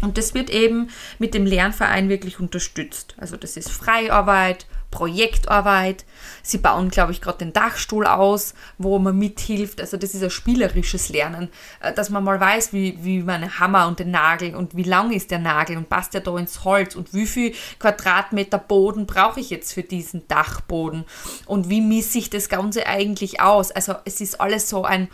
Und 0.00 0.16
das 0.16 0.32
wird 0.32 0.48
eben 0.48 0.88
mit 1.18 1.34
dem 1.34 1.44
Lernverein 1.44 2.08
wirklich 2.08 2.40
unterstützt. 2.40 3.14
Also 3.18 3.36
das 3.36 3.58
ist 3.58 3.70
Freiarbeit, 3.70 4.66
Projektarbeit. 4.90 6.04
Sie 6.42 6.58
bauen, 6.58 6.90
glaube 6.90 7.12
ich, 7.12 7.20
gerade 7.20 7.38
den 7.38 7.52
Dachstuhl 7.52 8.06
aus, 8.06 8.54
wo 8.78 8.98
man 8.98 9.16
mithilft. 9.16 9.80
Also 9.80 9.96
das 9.96 10.14
ist 10.14 10.22
ein 10.22 10.30
spielerisches 10.30 11.08
Lernen, 11.08 11.48
äh, 11.80 11.92
dass 11.92 12.10
man 12.10 12.24
mal 12.24 12.40
weiß, 12.40 12.72
wie, 12.72 12.98
wie 13.04 13.20
man 13.20 13.42
einen 13.42 13.58
Hammer 13.58 13.86
und 13.86 13.98
den 13.98 14.10
Nagel 14.10 14.54
und 14.54 14.76
wie 14.76 14.82
lang 14.82 15.12
ist 15.12 15.30
der 15.30 15.38
Nagel 15.38 15.76
und 15.76 15.88
passt 15.88 16.14
der 16.14 16.20
da 16.20 16.36
ins 16.36 16.64
Holz 16.64 16.94
und 16.94 17.14
wie 17.14 17.26
viel 17.26 17.54
Quadratmeter 17.78 18.58
Boden 18.58 19.06
brauche 19.06 19.40
ich 19.40 19.50
jetzt 19.50 19.72
für 19.72 19.82
diesen 19.82 20.26
Dachboden 20.28 21.04
und 21.46 21.68
wie 21.68 21.80
misse 21.80 22.18
ich 22.18 22.30
das 22.30 22.48
Ganze 22.48 22.86
eigentlich 22.86 23.40
aus. 23.40 23.70
Also 23.70 23.94
es 24.04 24.20
ist 24.20 24.40
alles 24.40 24.68
so 24.68 24.84
ein... 24.84 25.08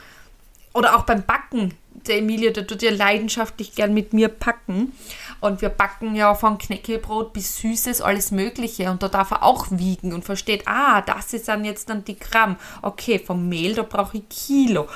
Oder 0.72 0.94
auch 0.96 1.04
beim 1.04 1.22
Backen. 1.22 1.72
Der 2.06 2.18
Emilia, 2.18 2.50
der 2.50 2.66
tut 2.66 2.82
ja 2.82 2.90
leidenschaftlich 2.90 3.74
gern 3.74 3.94
mit 3.94 4.12
mir 4.12 4.28
packen. 4.28 4.92
Und 5.40 5.60
wir 5.60 5.68
backen 5.68 6.14
ja 6.14 6.34
von 6.34 6.58
Knäckebrot 6.58 7.32
bis 7.32 7.58
Süßes 7.58 8.00
alles 8.00 8.30
Mögliche. 8.30 8.90
Und 8.90 9.02
da 9.02 9.08
darf 9.08 9.30
er 9.30 9.42
auch 9.42 9.66
wiegen 9.70 10.12
und 10.12 10.24
versteht, 10.24 10.66
ah, 10.66 11.02
das 11.02 11.32
ist 11.32 11.48
dann 11.48 11.64
jetzt 11.64 11.90
dann 11.90 12.04
die 12.04 12.18
Gramm. 12.18 12.56
Okay, 12.82 13.18
vom 13.18 13.48
Mehl, 13.48 13.74
da 13.74 13.82
brauche 13.82 14.18
ich 14.18 14.28
Kilo. 14.28 14.88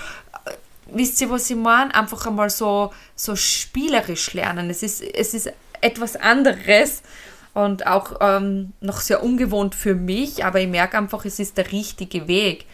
Äh, 0.45 0.53
wisst 0.87 1.21
ihr, 1.21 1.31
was 1.31 1.51
ich 1.51 1.57
meine? 1.57 1.95
Einfach 1.95 2.27
einmal 2.27 2.51
so, 2.51 2.93
so 3.15 3.37
spielerisch 3.37 4.33
lernen. 4.33 4.71
Es 4.71 4.83
ist, 4.83 5.03
es 5.03 5.35
ist 5.35 5.53
etwas 5.81 6.17
anderes 6.17 7.03
und 7.55 7.87
auch 7.87 8.17
ähm, 8.21 8.73
noch 8.81 9.01
sehr 9.01 9.23
ungewohnt 9.23 9.75
für 9.75 9.95
mich, 9.95 10.45
aber 10.45 10.61
ich 10.61 10.69
merke 10.69 10.99
einfach, 10.99 11.25
es 11.25 11.39
ist 11.39 11.57
der 11.57 11.73
richtige 11.73 12.29
Weg 12.29 12.67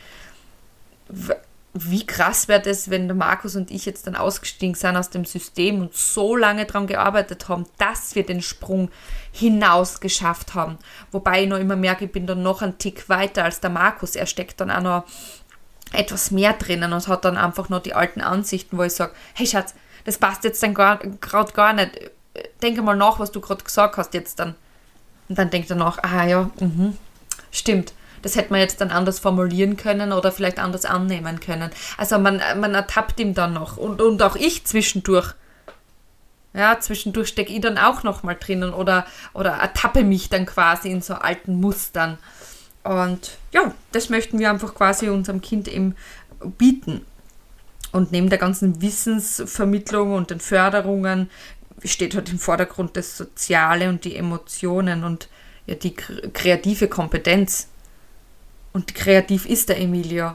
wie 1.84 2.06
krass 2.06 2.48
wäre 2.48 2.60
das, 2.60 2.90
wenn 2.90 3.08
der 3.08 3.16
Markus 3.16 3.56
und 3.56 3.70
ich 3.70 3.86
jetzt 3.86 4.06
dann 4.06 4.16
ausgestiegen 4.16 4.74
sind 4.74 4.96
aus 4.96 5.10
dem 5.10 5.24
System 5.24 5.80
und 5.80 5.94
so 5.94 6.36
lange 6.36 6.64
daran 6.64 6.86
gearbeitet 6.86 7.48
haben, 7.48 7.66
dass 7.78 8.14
wir 8.14 8.24
den 8.24 8.42
Sprung 8.42 8.90
hinaus 9.32 10.00
geschafft 10.00 10.54
haben. 10.54 10.78
Wobei 11.12 11.42
ich 11.42 11.48
noch 11.48 11.58
immer 11.58 11.76
merke, 11.76 12.06
ich 12.06 12.12
bin 12.12 12.26
dann 12.26 12.42
noch 12.42 12.62
einen 12.62 12.78
Tick 12.78 13.08
weiter 13.08 13.44
als 13.44 13.60
der 13.60 13.70
Markus. 13.70 14.16
Er 14.16 14.26
steckt 14.26 14.60
dann 14.60 14.70
auch 14.70 14.80
noch 14.80 15.04
etwas 15.92 16.30
mehr 16.30 16.52
drinnen 16.52 16.92
und 16.92 17.08
hat 17.08 17.24
dann 17.24 17.36
einfach 17.36 17.68
noch 17.68 17.82
die 17.82 17.94
alten 17.94 18.20
Ansichten, 18.20 18.78
wo 18.78 18.82
ich 18.82 18.92
sage, 18.92 19.12
hey 19.34 19.46
Schatz, 19.46 19.74
das 20.04 20.18
passt 20.18 20.44
jetzt 20.44 20.62
dann 20.62 20.74
gerade 20.74 21.52
gar 21.52 21.72
nicht. 21.72 22.10
Denke 22.62 22.82
mal 22.82 22.96
nach, 22.96 23.18
was 23.18 23.32
du 23.32 23.40
gerade 23.40 23.64
gesagt 23.64 23.96
hast 23.96 24.14
jetzt 24.14 24.38
dann. 24.38 24.54
Und 25.28 25.38
dann 25.38 25.50
denkt 25.50 25.70
er 25.70 25.76
nach, 25.76 25.98
ah 26.02 26.26
ja, 26.26 26.50
mh, 26.60 26.92
stimmt 27.50 27.92
das 28.26 28.34
hätte 28.34 28.50
man 28.50 28.58
jetzt 28.58 28.80
dann 28.80 28.90
anders 28.90 29.20
formulieren 29.20 29.76
können 29.76 30.12
oder 30.12 30.32
vielleicht 30.32 30.58
anders 30.58 30.84
annehmen 30.84 31.38
können. 31.38 31.70
Also 31.96 32.18
man, 32.18 32.42
man 32.58 32.74
ertappt 32.74 33.20
ihm 33.20 33.34
dann 33.34 33.52
noch 33.52 33.76
und, 33.76 34.02
und 34.02 34.20
auch 34.20 34.34
ich 34.34 34.64
zwischendurch. 34.64 35.32
Ja, 36.52 36.80
zwischendurch 36.80 37.28
stecke 37.28 37.52
ich 37.52 37.60
dann 37.60 37.78
auch 37.78 38.02
noch 38.02 38.24
mal 38.24 38.34
drinnen 38.34 38.74
oder, 38.74 39.06
oder 39.32 39.50
ertappe 39.52 40.02
mich 40.02 40.28
dann 40.28 40.44
quasi 40.44 40.90
in 40.90 41.02
so 41.02 41.14
alten 41.14 41.60
Mustern. 41.60 42.18
Und 42.82 43.38
ja, 43.52 43.72
das 43.92 44.10
möchten 44.10 44.40
wir 44.40 44.50
einfach 44.50 44.74
quasi 44.74 45.08
unserem 45.08 45.40
Kind 45.40 45.68
eben 45.68 45.94
bieten. 46.58 47.06
Und 47.92 48.10
neben 48.10 48.28
der 48.28 48.40
ganzen 48.40 48.82
Wissensvermittlung 48.82 50.14
und 50.14 50.30
den 50.30 50.40
Förderungen 50.40 51.30
steht 51.84 52.16
halt 52.16 52.28
im 52.30 52.40
Vordergrund 52.40 52.96
das 52.96 53.16
Soziale 53.16 53.88
und 53.88 54.04
die 54.04 54.16
Emotionen 54.16 55.04
und 55.04 55.28
ja, 55.66 55.76
die 55.76 55.94
kreative 55.94 56.88
Kompetenz. 56.88 57.68
Und 58.76 58.94
kreativ 58.94 59.46
ist 59.46 59.70
der 59.70 59.80
Emilio. 59.80 60.32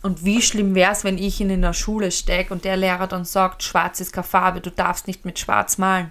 Und 0.00 0.24
wie 0.24 0.40
schlimm 0.40 0.74
wäre 0.74 0.92
es, 0.92 1.04
wenn 1.04 1.18
ich 1.18 1.38
ihn 1.42 1.50
in 1.50 1.60
der 1.60 1.74
Schule 1.74 2.10
stecke 2.12 2.54
und 2.54 2.64
der 2.64 2.78
Lehrer 2.78 3.06
dann 3.06 3.26
sagt, 3.26 3.62
schwarz 3.62 4.00
ist 4.00 4.10
keine 4.10 4.24
Farbe, 4.24 4.62
du 4.62 4.70
darfst 4.70 5.06
nicht 5.06 5.26
mit 5.26 5.38
schwarz 5.38 5.76
malen. 5.76 6.10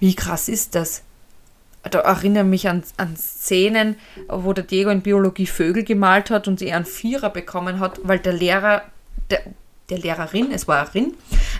Wie 0.00 0.14
krass 0.14 0.50
ist 0.50 0.74
das? 0.74 1.02
Da 1.82 2.00
erinnere 2.00 2.44
mich 2.44 2.68
an, 2.68 2.82
an 2.98 3.16
Szenen, 3.16 3.96
wo 4.28 4.52
der 4.52 4.64
Diego 4.64 4.90
in 4.90 5.00
Biologie 5.00 5.46
Vögel 5.46 5.82
gemalt 5.82 6.28
hat 6.28 6.46
und 6.46 6.58
sie 6.58 6.70
einen 6.70 6.84
Vierer 6.84 7.30
bekommen 7.30 7.80
hat, 7.80 8.00
weil 8.02 8.18
der 8.18 8.34
Lehrer, 8.34 8.82
der, 9.30 9.40
der 9.88 9.98
Lehrerin, 9.98 10.52
es 10.52 10.68
war 10.68 10.90
eine, 10.92 11.12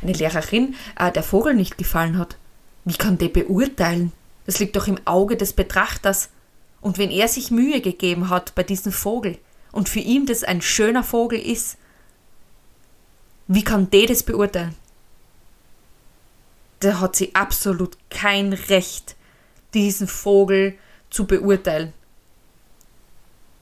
eine 0.03 0.13
Lehrerin, 0.13 0.75
äh, 0.99 1.11
der 1.11 1.23
Vogel 1.23 1.55
nicht 1.55 1.79
gefallen 1.79 2.19
hat. 2.19 2.37
Wie 2.85 2.99
kann 2.99 3.17
der 3.17 3.29
beurteilen? 3.29 4.13
Das 4.45 4.59
liegt 4.59 4.77
doch 4.77 4.89
im 4.89 4.99
Auge 5.07 5.39
des 5.39 5.55
Betrachters. 5.55 6.29
Und 6.81 6.99
wenn 6.99 7.11
er 7.11 7.29
sich 7.29 7.51
Mühe 7.51 7.81
gegeben 7.81 8.31
hat 8.31 8.55
bei 8.55 8.63
diesem 8.63 8.93
Vogel 8.93 9.39
und 9.73 9.89
für 9.89 10.01
ihn 10.01 10.27
das 10.27 10.45
ein 10.45 10.63
schöner 10.63 11.03
Vogel 11.03 11.41
ist, 11.41 11.77
wie 13.49 13.65
kann 13.65 13.91
der 13.91 14.07
das 14.07 14.23
beurteilen? 14.23 14.75
Da 16.81 17.01
hat 17.01 17.17
sie 17.17 17.35
absolut 17.35 17.97
kein 18.11 18.53
Recht, 18.53 19.17
diesen 19.75 20.07
Vogel 20.07 20.79
zu 21.11 21.27
beurteilen. 21.27 21.93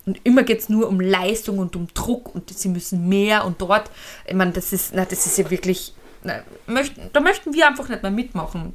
Und 0.04 0.20
immer 0.24 0.44
geht 0.44 0.60
es 0.60 0.68
nur 0.68 0.88
um 0.88 1.00
Leistung 1.00 1.58
und 1.58 1.74
um 1.74 1.88
Druck 1.92 2.34
und 2.34 2.56
sie 2.56 2.68
müssen 2.68 3.08
mehr 3.08 3.44
und 3.44 3.60
dort. 3.60 3.90
Ich 4.26 4.34
meine, 4.34 4.52
das 4.52 4.72
ist, 4.72 4.92
na, 4.94 5.04
das 5.04 5.26
ist 5.26 5.38
ja 5.38 5.50
wirklich. 5.50 5.94
Na, 6.22 6.42
möchten, 6.66 7.10
da 7.12 7.20
möchten 7.20 7.52
wir 7.54 7.66
einfach 7.66 7.88
nicht 7.88 8.02
mehr 8.02 8.12
mitmachen. 8.12 8.74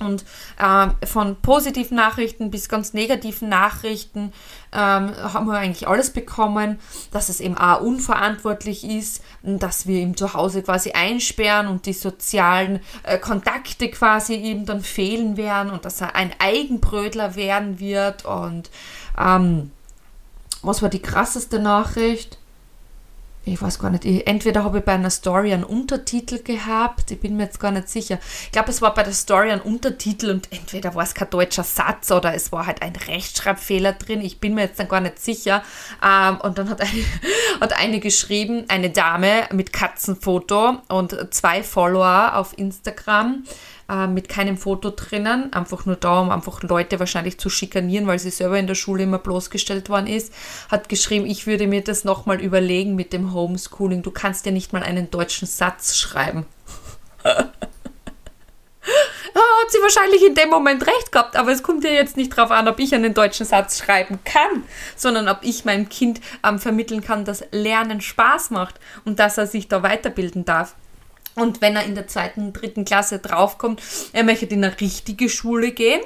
Und 0.00 0.24
äh, 0.58 1.06
von 1.06 1.36
positiven 1.36 1.96
Nachrichten 1.96 2.50
bis 2.50 2.70
ganz 2.70 2.94
negativen 2.94 3.50
Nachrichten 3.50 4.32
ähm, 4.72 5.12
haben 5.14 5.46
wir 5.46 5.58
eigentlich 5.58 5.86
alles 5.86 6.10
bekommen, 6.10 6.78
dass 7.12 7.28
es 7.28 7.40
eben 7.40 7.58
auch 7.58 7.82
unverantwortlich 7.82 8.84
ist, 8.84 9.22
dass 9.42 9.86
wir 9.86 10.00
ihm 10.00 10.16
zu 10.16 10.32
Hause 10.32 10.62
quasi 10.62 10.92
einsperren 10.92 11.68
und 11.68 11.84
die 11.84 11.92
sozialen 11.92 12.80
äh, 13.02 13.18
Kontakte 13.18 13.90
quasi 13.90 14.34
ihm 14.34 14.64
dann 14.64 14.80
fehlen 14.80 15.36
werden 15.36 15.70
und 15.70 15.84
dass 15.84 16.00
er 16.00 16.16
ein 16.16 16.32
Eigenbrötler 16.38 17.36
werden 17.36 17.78
wird. 17.78 18.24
Und 18.24 18.70
ähm, 19.18 19.70
was 20.62 20.80
war 20.80 20.88
die 20.88 21.02
krasseste 21.02 21.58
Nachricht? 21.58 22.39
Ich 23.52 23.60
weiß 23.60 23.78
gar 23.78 23.90
nicht, 23.90 24.04
ich, 24.04 24.26
entweder 24.26 24.64
habe 24.64 24.78
ich 24.78 24.84
bei 24.84 24.92
einer 24.92 25.10
Story 25.10 25.52
einen 25.52 25.64
Untertitel 25.64 26.42
gehabt, 26.42 27.10
ich 27.10 27.20
bin 27.20 27.36
mir 27.36 27.44
jetzt 27.44 27.60
gar 27.60 27.70
nicht 27.70 27.88
sicher. 27.88 28.18
Ich 28.44 28.52
glaube, 28.52 28.70
es 28.70 28.80
war 28.80 28.94
bei 28.94 29.02
der 29.02 29.12
Story 29.12 29.50
ein 29.50 29.60
Untertitel 29.60 30.30
und 30.30 30.52
entweder 30.52 30.94
war 30.94 31.02
es 31.02 31.14
kein 31.14 31.30
deutscher 31.30 31.64
Satz 31.64 32.10
oder 32.10 32.34
es 32.34 32.52
war 32.52 32.66
halt 32.66 32.82
ein 32.82 32.94
Rechtschreibfehler 32.94 33.92
drin, 33.92 34.20
ich 34.20 34.40
bin 34.40 34.54
mir 34.54 34.62
jetzt 34.62 34.78
dann 34.78 34.88
gar 34.88 35.00
nicht 35.00 35.18
sicher. 35.18 35.62
Ähm, 36.04 36.40
und 36.40 36.58
dann 36.58 36.68
hat 36.70 36.80
eine, 36.80 37.04
hat 37.60 37.78
eine 37.78 38.00
geschrieben, 38.00 38.64
eine 38.68 38.90
Dame 38.90 39.48
mit 39.52 39.72
Katzenfoto 39.72 40.78
und 40.88 41.34
zwei 41.34 41.62
Follower 41.62 42.36
auf 42.36 42.56
Instagram 42.56 43.44
äh, 43.90 44.06
mit 44.06 44.28
keinem 44.28 44.56
Foto 44.56 44.90
drinnen, 44.90 45.52
einfach 45.52 45.86
nur 45.86 45.96
da, 45.96 46.20
um 46.20 46.30
einfach 46.30 46.62
Leute 46.62 47.00
wahrscheinlich 47.00 47.38
zu 47.38 47.50
schikanieren, 47.50 48.06
weil 48.06 48.18
sie 48.18 48.30
selber 48.30 48.58
in 48.58 48.66
der 48.66 48.74
Schule 48.74 49.02
immer 49.02 49.18
bloßgestellt 49.18 49.88
worden 49.88 50.06
ist, 50.06 50.32
hat 50.70 50.88
geschrieben, 50.88 51.26
ich 51.26 51.46
würde 51.46 51.66
mir 51.66 51.82
das 51.82 52.04
nochmal 52.04 52.40
überlegen 52.40 52.94
mit 52.94 53.12
dem 53.12 53.34
Homeschooling. 53.34 54.02
Du 54.02 54.10
kannst 54.10 54.46
ja 54.46 54.52
nicht 54.52 54.72
mal 54.72 54.82
einen 54.82 55.10
deutschen 55.10 55.48
Satz 55.48 55.96
schreiben. 55.96 56.46
hat 59.70 59.70
sie 59.70 59.82
wahrscheinlich 59.82 60.24
in 60.24 60.34
dem 60.34 60.50
Moment 60.50 60.86
recht 60.86 61.12
gehabt, 61.12 61.36
aber 61.36 61.52
es 61.52 61.62
kommt 61.62 61.84
ja 61.84 61.90
jetzt 61.90 62.16
nicht 62.16 62.36
darauf 62.36 62.50
an, 62.50 62.68
ob 62.68 62.78
ich 62.78 62.94
einen 62.94 63.14
deutschen 63.14 63.46
Satz 63.46 63.78
schreiben 63.78 64.18
kann, 64.24 64.64
sondern 64.96 65.28
ob 65.28 65.38
ich 65.42 65.64
meinem 65.64 65.88
Kind 65.88 66.20
ähm, 66.44 66.58
vermitteln 66.58 67.02
kann, 67.02 67.24
dass 67.24 67.44
Lernen 67.52 68.00
Spaß 68.00 68.50
macht 68.50 68.80
und 69.04 69.18
dass 69.18 69.38
er 69.38 69.46
sich 69.46 69.68
da 69.68 69.82
weiterbilden 69.82 70.44
darf. 70.44 70.74
Und 71.40 71.62
wenn 71.62 71.74
er 71.74 71.84
in 71.84 71.94
der 71.94 72.06
zweiten, 72.06 72.52
dritten 72.52 72.84
Klasse 72.84 73.18
draufkommt, 73.18 73.80
er 74.12 74.24
möchte 74.24 74.44
in 74.44 74.62
eine 74.62 74.78
richtige 74.78 75.30
Schule 75.30 75.72
gehen 75.72 76.02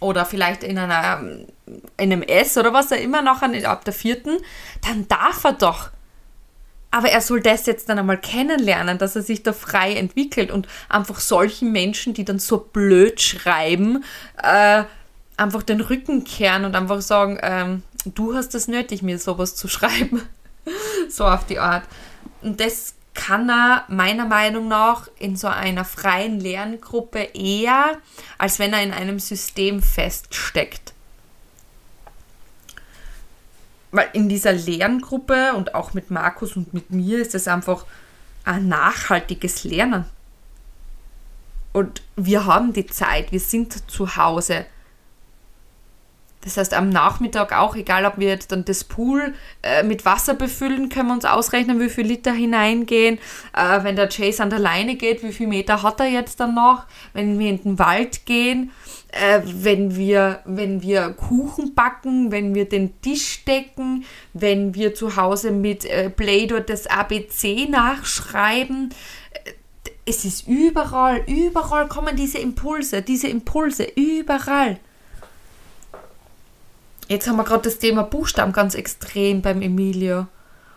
oder 0.00 0.26
vielleicht 0.26 0.64
in 0.64 0.76
einer 0.76 1.22
NMS 1.96 2.58
oder 2.58 2.72
was 2.72 2.90
er 2.90 3.00
immer 3.00 3.22
noch 3.22 3.42
ab 3.42 3.84
der 3.84 3.94
vierten, 3.94 4.38
dann 4.82 5.06
darf 5.06 5.44
er 5.44 5.52
doch. 5.52 5.90
Aber 6.90 7.10
er 7.10 7.20
soll 7.20 7.42
das 7.42 7.66
jetzt 7.66 7.88
dann 7.88 8.00
einmal 8.00 8.18
kennenlernen, 8.18 8.98
dass 8.98 9.14
er 9.14 9.22
sich 9.22 9.44
da 9.44 9.52
frei 9.52 9.94
entwickelt 9.94 10.50
und 10.50 10.66
einfach 10.88 11.20
solchen 11.20 11.70
Menschen, 11.70 12.12
die 12.12 12.24
dann 12.24 12.40
so 12.40 12.58
blöd 12.58 13.20
schreiben, 13.20 14.02
äh, 14.42 14.82
einfach 15.36 15.62
den 15.62 15.80
Rücken 15.80 16.24
kehren 16.24 16.64
und 16.64 16.74
einfach 16.74 17.02
sagen, 17.02 17.38
ähm, 17.40 17.84
du 18.04 18.34
hast 18.34 18.56
es 18.56 18.66
nötig, 18.66 19.02
mir 19.02 19.20
sowas 19.20 19.54
zu 19.54 19.68
schreiben. 19.68 20.22
so 21.08 21.24
auf 21.24 21.46
die 21.46 21.60
Art. 21.60 21.84
Und 22.42 22.58
das 22.58 22.94
kann 23.14 23.48
er 23.48 23.84
meiner 23.88 24.26
Meinung 24.26 24.68
nach 24.68 25.08
in 25.18 25.36
so 25.36 25.46
einer 25.46 25.84
freien 25.84 26.40
Lerngruppe 26.40 27.20
eher, 27.32 27.98
als 28.38 28.58
wenn 28.58 28.72
er 28.72 28.82
in 28.82 28.92
einem 28.92 29.20
System 29.20 29.82
feststeckt. 29.82 30.92
Weil 33.92 34.08
in 34.12 34.28
dieser 34.28 34.52
Lerngruppe 34.52 35.54
und 35.54 35.74
auch 35.74 35.94
mit 35.94 36.10
Markus 36.10 36.56
und 36.56 36.74
mit 36.74 36.90
mir 36.90 37.20
ist 37.20 37.34
es 37.34 37.46
einfach 37.46 37.86
ein 38.44 38.68
nachhaltiges 38.68 39.62
Lernen. 39.62 40.04
Und 41.72 42.02
wir 42.16 42.46
haben 42.46 42.72
die 42.72 42.86
Zeit, 42.86 43.32
wir 43.32 43.40
sind 43.40 43.90
zu 43.90 44.16
Hause. 44.16 44.66
Das 46.44 46.58
heißt, 46.58 46.74
am 46.74 46.90
Nachmittag 46.90 47.52
auch, 47.56 47.74
egal 47.74 48.04
ob 48.04 48.18
wir 48.18 48.28
jetzt 48.28 48.52
dann 48.52 48.66
das 48.66 48.84
Pool 48.84 49.34
äh, 49.62 49.82
mit 49.82 50.04
Wasser 50.04 50.34
befüllen, 50.34 50.90
können 50.90 51.08
wir 51.08 51.14
uns 51.14 51.24
ausrechnen, 51.24 51.80
wie 51.80 51.88
viel 51.88 52.06
Liter 52.06 52.32
hineingehen. 52.32 53.18
Äh, 53.56 53.82
wenn 53.82 53.96
der 53.96 54.08
Chase 54.08 54.42
an 54.42 54.50
der 54.50 54.58
Leine 54.58 54.96
geht, 54.96 55.22
wie 55.22 55.32
viel 55.32 55.46
Meter 55.46 55.82
hat 55.82 56.00
er 56.00 56.06
jetzt 56.06 56.40
dann 56.40 56.54
noch? 56.54 56.84
Wenn 57.14 57.38
wir 57.38 57.48
in 57.48 57.62
den 57.62 57.78
Wald 57.78 58.26
gehen, 58.26 58.72
äh, 59.12 59.40
wenn, 59.44 59.96
wir, 59.96 60.40
wenn 60.44 60.82
wir 60.82 61.10
Kuchen 61.10 61.74
backen, 61.74 62.30
wenn 62.30 62.54
wir 62.54 62.68
den 62.68 63.00
Tisch 63.00 63.44
decken, 63.44 64.04
wenn 64.34 64.74
wir 64.74 64.94
zu 64.94 65.16
Hause 65.16 65.50
mit 65.50 65.86
äh, 65.86 66.10
Play-Doh 66.10 66.60
das 66.60 66.86
ABC 66.86 67.68
nachschreiben. 67.70 68.90
Äh, 69.32 69.52
es 70.06 70.26
ist 70.26 70.46
überall, 70.46 71.24
überall 71.26 71.88
kommen 71.88 72.16
diese 72.16 72.36
Impulse, 72.36 73.00
diese 73.00 73.28
Impulse, 73.28 73.86
überall. 73.96 74.78
Jetzt 77.08 77.28
haben 77.28 77.36
wir 77.36 77.44
gerade 77.44 77.62
das 77.62 77.78
Thema 77.78 78.02
Buchstaben 78.02 78.52
ganz 78.52 78.74
extrem 78.74 79.42
beim 79.42 79.62
Emilio. 79.62 80.26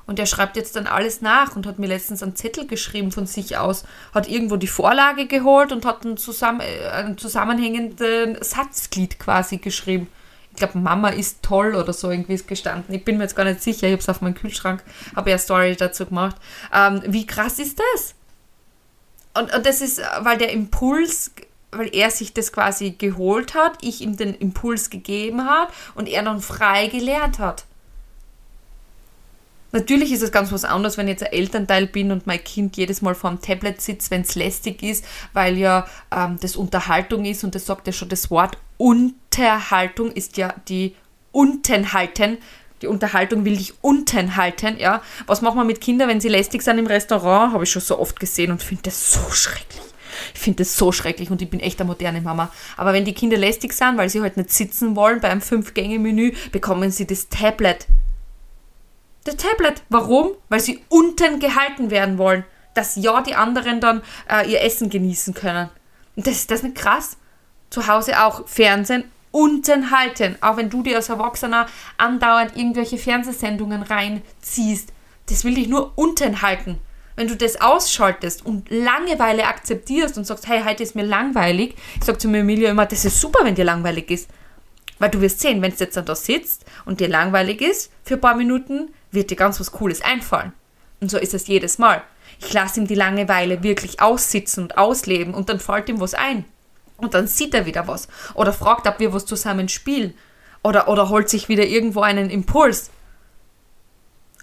Und 0.05 0.19
er 0.19 0.25
schreibt 0.25 0.55
jetzt 0.55 0.75
dann 0.77 0.87
alles 0.87 1.21
nach 1.21 1.55
und 1.55 1.67
hat 1.67 1.79
mir 1.79 1.87
letztens 1.87 2.23
einen 2.23 2.35
Zettel 2.35 2.65
geschrieben 2.65 3.11
von 3.11 3.27
sich 3.27 3.57
aus, 3.57 3.83
hat 4.13 4.29
irgendwo 4.29 4.55
die 4.55 4.67
Vorlage 4.67 5.27
geholt 5.27 5.73
und 5.73 5.85
hat 5.85 6.05
ein, 6.05 6.15
zusammen, 6.15 6.61
äh, 6.61 6.87
ein 6.89 7.17
zusammenhängenden 7.17 8.37
Satzglied 8.41 9.19
quasi 9.19 9.57
geschrieben. 9.57 10.07
Ich 10.51 10.57
glaube, 10.57 10.77
Mama 10.79 11.09
ist 11.09 11.43
toll 11.43 11.75
oder 11.75 11.91
so 11.91 12.09
irgendwie 12.09 12.33
ist 12.33 12.47
gestanden. 12.47 12.95
Ich 12.95 13.03
bin 13.03 13.17
mir 13.17 13.23
jetzt 13.23 13.35
gar 13.35 13.43
nicht 13.43 13.61
sicher, 13.61 13.87
ich 13.87 13.93
habe 13.93 14.01
es 14.01 14.09
auf 14.09 14.21
meinem 14.21 14.33
Kühlschrank, 14.33 14.81
habe 15.15 15.29
ja 15.29 15.35
eine 15.35 15.43
Story 15.43 15.75
dazu 15.75 16.05
gemacht. 16.05 16.37
Ähm, 16.73 17.03
wie 17.05 17.27
krass 17.27 17.59
ist 17.59 17.79
das? 17.79 18.15
Und, 19.37 19.53
und 19.53 19.65
das 19.65 19.81
ist, 19.81 20.01
weil 20.21 20.37
der 20.37 20.51
Impuls 20.51 21.31
weil 21.71 21.93
er 21.93 22.11
sich 22.11 22.33
das 22.33 22.51
quasi 22.51 22.91
geholt 22.91 23.53
hat, 23.53 23.77
ich 23.81 24.01
ihm 24.01 24.17
den 24.17 24.33
Impuls 24.33 24.89
gegeben 24.89 25.45
hat 25.45 25.69
und 25.95 26.07
er 26.07 26.23
dann 26.23 26.41
frei 26.41 26.87
gelernt 26.87 27.39
hat. 27.39 27.65
Natürlich 29.73 30.13
ist 30.13 30.23
es 30.23 30.31
ganz 30.31 30.51
was 30.51 30.63
anderes, 30.63 30.97
wenn 30.97 31.07
ich 31.07 31.13
jetzt 31.13 31.23
ein 31.23 31.33
Elternteil 31.33 31.87
bin 31.87 32.11
und 32.11 32.25
mein 32.25 32.41
Kind 32.43 32.77
jedes 32.77 33.01
Mal 33.01 33.15
vor 33.15 33.31
dem 33.31 33.41
Tablet 33.41 33.81
sitzt, 33.81 34.11
wenn 34.11 34.21
es 34.21 34.35
lästig 34.35 34.81
ist, 34.81 35.05
weil 35.33 35.57
ja 35.57 35.85
ähm, 36.15 36.37
das 36.41 36.55
Unterhaltung 36.55 37.25
ist 37.25 37.43
und 37.43 37.53
das 37.53 37.65
sagt 37.65 37.85
ja 37.85 37.93
schon 37.93 38.09
das 38.09 38.31
Wort 38.31 38.57
Unterhaltung 38.77 40.11
ist 40.11 40.37
ja 40.37 40.53
die 40.69 40.95
unten 41.31 41.93
halten. 41.93 42.37
Die 42.81 42.87
Unterhaltung 42.87 43.43
will 43.43 43.57
dich 43.57 43.73
unten 43.81 44.35
halten, 44.35 44.77
ja. 44.77 45.01
Was 45.25 45.41
macht 45.41 45.55
man 45.55 45.67
mit 45.67 45.81
Kindern, 45.81 46.09
wenn 46.09 46.21
sie 46.21 46.29
lästig 46.29 46.61
sind 46.61 46.77
im 46.77 46.87
Restaurant? 46.87 47.53
Habe 47.53 47.63
ich 47.63 47.71
schon 47.71 47.81
so 47.81 47.99
oft 47.99 48.19
gesehen 48.19 48.51
und 48.51 48.61
finde 48.61 48.83
das 48.83 49.11
so 49.11 49.31
schrecklich. 49.31 49.86
Ich 50.33 50.39
finde 50.39 50.63
das 50.63 50.75
so 50.75 50.91
schrecklich 50.91 51.31
und 51.31 51.41
ich 51.41 51.49
bin 51.49 51.59
echt 51.59 51.79
eine 51.79 51.87
moderne 51.87 52.21
Mama. 52.21 52.51
Aber 52.75 52.93
wenn 52.93 53.05
die 53.05 53.13
Kinder 53.13 53.37
lästig 53.37 53.73
sind, 53.73 53.97
weil 53.97 54.09
sie 54.09 54.21
halt 54.21 54.37
nicht 54.37 54.51
sitzen 54.51 54.95
wollen 54.95 55.19
bei 55.19 55.29
einem 55.29 55.41
Fünf-Gänge-Menü, 55.41 56.33
bekommen 56.51 56.91
sie 56.91 57.07
das 57.07 57.29
Tablet. 57.29 57.87
Das 59.23 59.37
Tablet. 59.37 59.81
Warum? 59.89 60.31
Weil 60.49 60.59
sie 60.59 60.81
unten 60.89 61.39
gehalten 61.39 61.91
werden 61.91 62.17
wollen. 62.17 62.45
Dass 62.73 62.95
ja 62.95 63.21
die 63.21 63.35
anderen 63.35 63.81
dann 63.81 64.01
äh, 64.29 64.49
ihr 64.49 64.61
Essen 64.61 64.89
genießen 64.89 65.33
können. 65.33 65.69
Und 66.15 66.27
das 66.27 66.35
ist 66.35 66.51
das 66.51 66.63
nicht 66.63 66.75
krass? 66.75 67.17
Zu 67.69 67.87
Hause 67.87 68.23
auch 68.23 68.47
Fernsehen 68.47 69.03
unten 69.31 69.91
halten. 69.91 70.37
Auch 70.41 70.57
wenn 70.57 70.69
du 70.69 70.83
dir 70.83 70.95
als 70.95 71.09
Erwachsener 71.09 71.67
andauernd 71.97 72.55
irgendwelche 72.55 72.97
Fernsehsendungen 72.97 73.83
reinziehst. 73.83 74.93
Das 75.29 75.43
will 75.43 75.55
dich 75.55 75.67
nur 75.67 75.91
unten 75.95 76.41
halten 76.41 76.79
wenn 77.17 77.27
du 77.27 77.35
das 77.35 77.59
ausschaltest 77.59 78.45
und 78.45 78.69
Langeweile 78.69 79.47
akzeptierst 79.47 80.17
und 80.17 80.25
sagst, 80.25 80.47
hey, 80.47 80.61
heute 80.63 80.83
ist 80.83 80.95
mir 80.95 81.03
langweilig, 81.03 81.75
ich 81.97 82.05
sage 82.05 82.19
zu 82.19 82.29
mir 82.29 82.39
Emilia 82.39 82.69
immer, 82.69 82.85
das 82.85 83.03
ist 83.03 83.19
super, 83.19 83.39
wenn 83.43 83.55
dir 83.55 83.65
langweilig 83.65 84.09
ist. 84.11 84.29
Weil 84.99 85.09
du 85.09 85.19
wirst 85.19 85.41
sehen, 85.41 85.61
wenn 85.61 85.71
du 85.71 85.77
jetzt 85.77 85.97
dann 85.97 86.05
da 86.05 86.15
sitzt 86.15 86.65
und 86.85 86.99
dir 86.99 87.07
langweilig 87.07 87.61
ist, 87.61 87.91
für 88.03 88.13
ein 88.13 88.21
paar 88.21 88.35
Minuten 88.35 88.93
wird 89.11 89.31
dir 89.31 89.35
ganz 89.35 89.59
was 89.59 89.71
Cooles 89.71 90.01
einfallen. 90.01 90.53
Und 91.01 91.11
so 91.11 91.17
ist 91.17 91.33
es 91.33 91.47
jedes 91.47 91.79
Mal. 91.79 92.03
Ich 92.39 92.53
lasse 92.53 92.79
ihm 92.79 92.87
die 92.87 92.95
Langeweile 92.95 93.63
wirklich 93.63 93.99
aussitzen 93.99 94.63
und 94.63 94.77
ausleben 94.77 95.33
und 95.33 95.49
dann 95.49 95.59
fällt 95.59 95.89
ihm 95.89 95.99
was 95.99 96.13
ein. 96.13 96.45
Und 96.97 97.13
dann 97.13 97.27
sieht 97.27 97.53
er 97.53 97.65
wieder 97.65 97.87
was. 97.87 98.07
Oder 98.35 98.53
fragt, 98.53 98.87
ob 98.87 98.99
wir 98.99 99.13
was 99.13 99.25
zusammen 99.25 99.69
spielen. 99.69 100.13
Oder, 100.63 100.87
oder 100.87 101.09
holt 101.09 101.29
sich 101.29 101.49
wieder 101.49 101.65
irgendwo 101.65 102.01
einen 102.01 102.29
Impuls. 102.29 102.91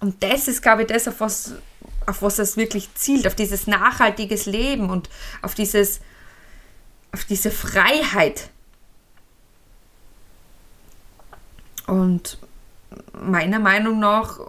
Und 0.00 0.22
das 0.22 0.48
ist, 0.48 0.62
glaube 0.62 0.82
ich, 0.82 0.88
das, 0.88 1.08
auf 1.08 1.20
was, 1.20 1.54
auf 2.06 2.22
was 2.22 2.38
es 2.38 2.56
wirklich 2.56 2.94
zielt, 2.94 3.26
auf 3.26 3.34
dieses 3.34 3.66
nachhaltiges 3.66 4.46
Leben 4.46 4.90
und 4.90 5.08
auf 5.42 5.54
dieses, 5.54 6.00
auf 7.12 7.24
diese 7.24 7.50
Freiheit. 7.50 8.50
Und 11.86 12.38
meiner 13.12 13.58
Meinung 13.58 13.98
nach 13.98 14.40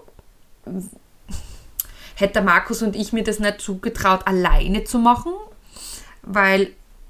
hätte 2.16 2.42
Markus 2.42 2.82
und 2.82 2.96
ich 2.96 3.14
mir 3.14 3.24
das 3.24 3.40
nicht 3.40 3.62
zugetraut, 3.62 4.26
alleine 4.26 4.84
zu 4.86 5.00
machen, 5.00 5.34
weil 6.22 6.64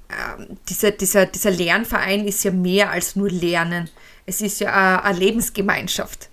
äh, 0.08 0.46
dieser, 0.68 0.90
dieser, 0.90 1.26
dieser 1.26 1.50
Lernverein 1.50 2.26
ist 2.26 2.42
ja 2.44 2.50
mehr 2.50 2.90
als 2.90 3.16
nur 3.16 3.30
Lernen. 3.30 3.88
Es 4.26 4.40
ist 4.40 4.60
ja 4.60 5.00
eine 5.00 5.18
Lebensgemeinschaft 5.18 6.28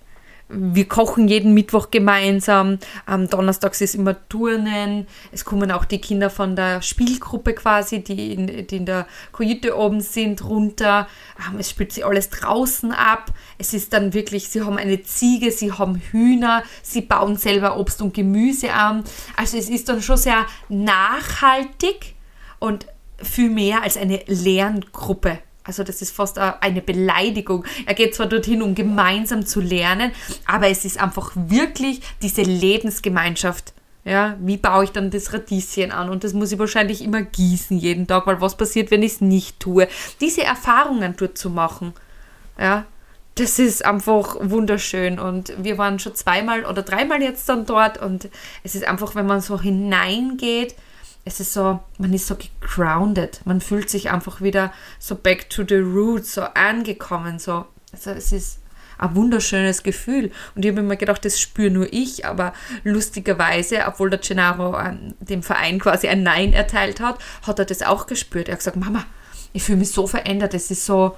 wir 0.56 0.88
kochen 0.88 1.28
jeden 1.28 1.54
Mittwoch 1.54 1.90
gemeinsam. 1.90 2.78
Am 3.06 3.28
Donnerstags 3.28 3.80
ist 3.80 3.94
immer 3.94 4.16
Turnen. 4.28 5.06
Es 5.32 5.44
kommen 5.44 5.70
auch 5.70 5.84
die 5.84 6.00
Kinder 6.00 6.30
von 6.30 6.56
der 6.56 6.82
Spielgruppe 6.82 7.54
quasi, 7.54 8.02
die 8.02 8.32
in, 8.32 8.66
die 8.66 8.76
in 8.76 8.86
der 8.86 9.06
Kajüte 9.32 9.76
oben 9.76 10.00
sind, 10.00 10.44
runter. 10.44 11.08
Ähm, 11.38 11.58
es 11.58 11.70
spielt 11.70 11.92
sich 11.92 12.04
alles 12.04 12.30
draußen 12.30 12.92
ab. 12.92 13.32
Es 13.58 13.74
ist 13.74 13.92
dann 13.92 14.14
wirklich, 14.14 14.48
sie 14.48 14.62
haben 14.62 14.78
eine 14.78 15.02
Ziege, 15.02 15.50
sie 15.50 15.72
haben 15.72 15.96
Hühner, 15.96 16.62
sie 16.82 17.02
bauen 17.02 17.36
selber 17.36 17.78
Obst 17.78 18.02
und 18.02 18.14
Gemüse 18.14 18.72
an. 18.72 19.04
Also 19.36 19.56
es 19.56 19.68
ist 19.68 19.88
dann 19.88 20.02
schon 20.02 20.16
sehr 20.16 20.46
nachhaltig 20.68 22.14
und 22.58 22.86
viel 23.22 23.50
mehr 23.50 23.82
als 23.82 23.96
eine 23.96 24.22
Lerngruppe. 24.26 25.38
Also 25.64 25.82
das 25.82 26.02
ist 26.02 26.14
fast 26.14 26.38
eine 26.38 26.82
Beleidigung. 26.82 27.64
Er 27.86 27.94
geht 27.94 28.14
zwar 28.14 28.26
dorthin, 28.26 28.62
um 28.62 28.74
gemeinsam 28.74 29.46
zu 29.46 29.60
lernen, 29.60 30.12
aber 30.46 30.68
es 30.68 30.84
ist 30.84 31.00
einfach 31.00 31.32
wirklich 31.34 32.02
diese 32.20 32.42
Lebensgemeinschaft. 32.42 33.72
Ja, 34.04 34.36
wie 34.38 34.58
baue 34.58 34.84
ich 34.84 34.90
dann 34.90 35.10
das 35.10 35.32
Radieschen 35.32 35.90
an? 35.90 36.10
Und 36.10 36.24
das 36.24 36.34
muss 36.34 36.52
ich 36.52 36.58
wahrscheinlich 36.58 37.02
immer 37.02 37.22
gießen 37.22 37.78
jeden 37.78 38.06
Tag, 38.06 38.26
weil 38.26 38.42
was 38.42 38.54
passiert, 38.54 38.90
wenn 38.90 39.02
ich 39.02 39.12
es 39.12 39.20
nicht 39.22 39.58
tue? 39.58 39.88
Diese 40.20 40.42
Erfahrungen 40.42 41.14
dort 41.16 41.38
zu 41.38 41.48
machen, 41.48 41.94
ja, 42.58 42.84
das 43.36 43.58
ist 43.58 43.82
einfach 43.82 44.36
wunderschön. 44.40 45.18
Und 45.18 45.54
wir 45.56 45.78
waren 45.78 45.98
schon 45.98 46.14
zweimal 46.14 46.66
oder 46.66 46.82
dreimal 46.82 47.22
jetzt 47.22 47.48
dann 47.48 47.64
dort 47.64 47.96
und 47.96 48.28
es 48.62 48.74
ist 48.74 48.86
einfach, 48.86 49.14
wenn 49.14 49.26
man 49.26 49.40
so 49.40 49.58
hineingeht, 49.58 50.74
es 51.24 51.40
ist 51.40 51.54
so, 51.54 51.80
man 51.98 52.12
ist 52.12 52.26
so 52.26 52.36
gegrounded. 52.36 53.40
Man 53.44 53.60
fühlt 53.60 53.88
sich 53.88 54.10
einfach 54.10 54.40
wieder 54.40 54.72
so 54.98 55.14
back 55.14 55.48
to 55.48 55.64
the 55.66 55.76
roots, 55.76 56.34
so 56.34 56.42
angekommen. 56.42 57.38
So. 57.38 57.64
Also 57.92 58.10
es 58.10 58.32
ist 58.32 58.58
ein 58.98 59.14
wunderschönes 59.14 59.82
Gefühl. 59.82 60.30
Und 60.54 60.64
ich 60.64 60.70
habe 60.70 60.82
mir 60.82 60.96
gedacht, 60.96 61.24
das 61.24 61.40
spüre 61.40 61.70
nur 61.70 61.92
ich, 61.92 62.26
aber 62.26 62.52
lustigerweise, 62.84 63.84
obwohl 63.86 64.10
der 64.10 64.18
Gennaro 64.18 64.78
ähm, 64.78 65.14
dem 65.20 65.42
Verein 65.42 65.78
quasi 65.78 66.08
ein 66.08 66.22
Nein 66.22 66.52
erteilt 66.52 67.00
hat, 67.00 67.18
hat 67.42 67.58
er 67.58 67.64
das 67.64 67.82
auch 67.82 68.06
gespürt. 68.06 68.48
Er 68.48 68.52
hat 68.52 68.60
gesagt, 68.60 68.76
Mama, 68.76 69.04
ich 69.52 69.62
fühle 69.62 69.78
mich 69.78 69.92
so 69.92 70.06
verändert, 70.06 70.54
es 70.54 70.70
ist 70.70 70.84
so, 70.84 71.16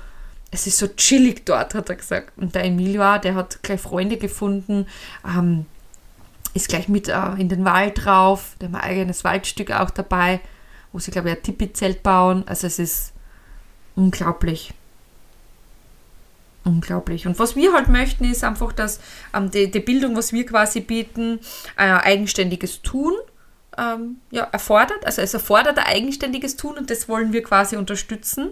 es 0.51 0.67
ist 0.67 0.79
so 0.79 0.87
chillig 0.87 1.45
dort, 1.47 1.75
hat 1.75 1.89
er 1.89 1.97
gesagt. 1.97 2.33
Und 2.37 2.55
der 2.55 2.65
Emilio, 2.65 3.19
der 3.19 3.35
hat 3.35 3.63
gleich 3.63 3.81
Freunde 3.81 4.17
gefunden, 4.17 4.87
ähm, 5.27 5.67
ist 6.57 6.69
gleich 6.69 6.89
mit 6.89 7.09
äh, 7.09 7.35
in 7.39 7.49
den 7.49 7.65
Wald 7.65 8.07
rauf, 8.07 8.57
der 8.61 8.71
hat 8.71 8.77
ein 8.77 8.81
eigenes 8.81 9.25
Waldstück 9.25 9.71
auch 9.71 9.91
dabei, 9.91 10.41
wo 10.93 10.99
sie, 10.99 11.11
glaube 11.11 11.31
ich, 11.31 11.37
ein 11.37 11.43
Tipi-Zelt 11.43 12.03
bauen. 12.03 12.45
Also 12.47 12.67
es 12.67 12.79
ist 12.79 13.13
unglaublich. 13.95 14.73
Unglaublich. 16.65 17.27
Und 17.27 17.39
was 17.39 17.55
wir 17.55 17.73
halt 17.75 17.89
möchten, 17.89 18.25
ist 18.25 18.43
einfach, 18.43 18.73
dass 18.73 19.01
ähm, 19.35 19.51
die, 19.51 19.71
die 19.71 19.81
Bildung, 19.81 20.17
was 20.17 20.33
wir 20.33 20.45
quasi 20.47 20.81
bieten, 20.81 21.39
ein 21.77 21.93
eigenständiges 21.93 22.83
Tun 22.83 23.13
ähm, 23.79 24.17
ja, 24.31 24.45
erfordert. 24.45 25.05
Also 25.05 25.23
es 25.23 25.35
erfordert 25.35 25.79
ein 25.79 25.85
eigenständiges 25.85 26.57
Tun 26.57 26.77
und 26.77 26.91
das 26.91 27.09
wollen 27.09 27.33
wir 27.33 27.43
quasi 27.43 27.77
unterstützen 27.77 28.51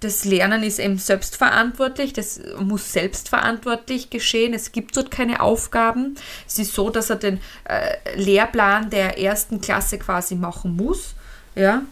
das 0.00 0.24
Lernen 0.24 0.62
ist 0.62 0.78
eben 0.78 0.98
selbstverantwortlich, 0.98 2.14
das 2.14 2.40
muss 2.58 2.92
selbstverantwortlich 2.92 4.08
geschehen. 4.08 4.54
Es 4.54 4.72
gibt 4.72 4.96
dort 4.96 5.10
keine 5.10 5.40
Aufgaben. 5.40 6.16
Es 6.48 6.58
ist 6.58 6.74
so, 6.74 6.88
dass 6.88 7.10
er 7.10 7.16
den 7.16 7.38
äh, 7.64 7.96
Lehrplan 8.16 8.88
der 8.88 9.18
ersten 9.18 9.60
Klasse 9.60 9.98
quasi 9.98 10.36
machen 10.36 10.74
muss. 10.74 11.14
Ja. 11.54 11.82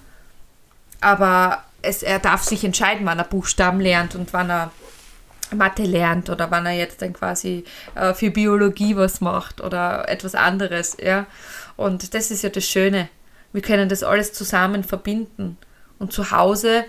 Aber 1.03 1.64
es, 1.83 2.03
er 2.03 2.18
darf 2.18 2.42
sich 2.42 2.64
entscheiden, 2.64 3.05
wann 3.05 3.18
er 3.18 3.25
Buchstaben 3.25 3.81
lernt 3.81 4.14
und 4.14 4.33
wann 4.33 4.51
er 4.51 4.73
Mathe 5.55 5.85
lernt 5.85 6.31
oder 6.31 6.51
wann 6.51 6.66
er 6.66 6.73
jetzt 6.73 7.03
dann 7.03 7.12
quasi 7.12 7.64
äh, 7.94 8.14
für 8.14 8.31
Biologie 8.31 8.97
was 8.97 9.21
macht 9.21 9.61
oder 9.61 10.09
etwas 10.09 10.35
anderes. 10.35 10.97
Ja. 10.99 11.27
Und 11.77 12.14
das 12.14 12.31
ist 12.31 12.42
ja 12.42 12.49
das 12.49 12.64
Schöne. 12.64 13.11
Wir 13.53 13.62
können 13.62 13.90
das 13.90 14.03
alles 14.03 14.33
zusammen 14.33 14.83
verbinden. 14.83 15.59
Und 15.99 16.12
zu 16.12 16.31
Hause 16.31 16.85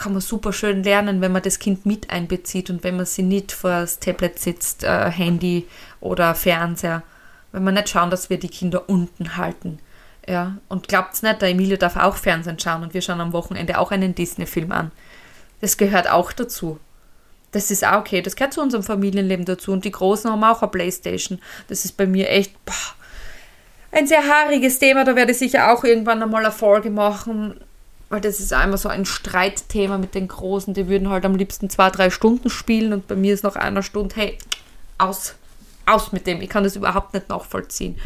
kann 0.00 0.12
man 0.12 0.22
super 0.22 0.52
schön 0.52 0.82
lernen, 0.82 1.20
wenn 1.20 1.30
man 1.30 1.42
das 1.42 1.58
Kind 1.58 1.84
mit 1.84 2.10
einbezieht 2.10 2.70
und 2.70 2.82
wenn 2.82 2.96
man 2.96 3.04
sie 3.04 3.22
nicht 3.22 3.52
vor 3.52 3.70
das 3.70 4.00
Tablet 4.00 4.38
sitzt, 4.38 4.82
äh, 4.82 5.10
Handy 5.10 5.68
oder 6.00 6.34
Fernseher. 6.34 7.02
Wenn 7.52 7.64
wir 7.64 7.72
nicht 7.72 7.90
schauen, 7.90 8.10
dass 8.10 8.30
wir 8.30 8.38
die 8.38 8.48
Kinder 8.48 8.88
unten 8.88 9.36
halten. 9.36 9.78
Ja, 10.26 10.56
und 10.68 10.88
glaubt's 10.88 11.22
nicht, 11.22 11.42
der 11.42 11.50
Emilio 11.50 11.76
darf 11.76 11.96
auch 11.96 12.16
Fernsehen 12.16 12.58
schauen 12.58 12.82
und 12.82 12.94
wir 12.94 13.02
schauen 13.02 13.20
am 13.20 13.32
Wochenende 13.32 13.78
auch 13.78 13.90
einen 13.90 14.14
Disney-Film 14.14 14.72
an. 14.72 14.90
Das 15.60 15.76
gehört 15.76 16.10
auch 16.10 16.32
dazu. 16.32 16.78
Das 17.52 17.70
ist 17.70 17.84
auch 17.84 18.00
okay, 18.00 18.22
das 18.22 18.36
gehört 18.36 18.54
zu 18.54 18.62
unserem 18.62 18.84
Familienleben 18.84 19.44
dazu. 19.44 19.72
Und 19.72 19.84
die 19.84 19.90
Großen 19.90 20.30
haben 20.30 20.44
auch 20.44 20.62
eine 20.62 20.70
Playstation. 20.70 21.40
Das 21.68 21.84
ist 21.84 21.96
bei 21.96 22.06
mir 22.06 22.30
echt 22.30 22.64
boah, 22.64 22.74
ein 23.92 24.06
sehr 24.06 24.26
haariges 24.26 24.78
Thema. 24.78 25.04
Da 25.04 25.14
werde 25.14 25.32
ich 25.32 25.38
sicher 25.38 25.72
auch 25.72 25.84
irgendwann 25.84 26.22
einmal 26.22 26.44
eine 26.44 26.52
Folge 26.52 26.90
machen 26.90 27.60
weil 28.10 28.20
das 28.20 28.40
ist 28.40 28.52
einmal 28.52 28.76
so 28.76 28.88
ein 28.88 29.06
Streitthema 29.06 29.96
mit 29.96 30.14
den 30.14 30.28
Großen, 30.28 30.74
die 30.74 30.88
würden 30.88 31.08
halt 31.08 31.24
am 31.24 31.36
liebsten 31.36 31.70
zwei, 31.70 31.90
drei 31.90 32.10
Stunden 32.10 32.50
spielen 32.50 32.92
und 32.92 33.06
bei 33.06 33.14
mir 33.14 33.32
ist 33.32 33.44
nach 33.44 33.56
einer 33.56 33.84
Stunde, 33.84 34.16
hey, 34.16 34.36
aus, 34.98 35.36
aus 35.86 36.12
mit 36.12 36.26
dem, 36.26 36.42
ich 36.42 36.50
kann 36.50 36.64
das 36.64 36.76
überhaupt 36.76 37.14
nicht 37.14 37.28
nachvollziehen. 37.28 37.96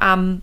Ähm, 0.00 0.42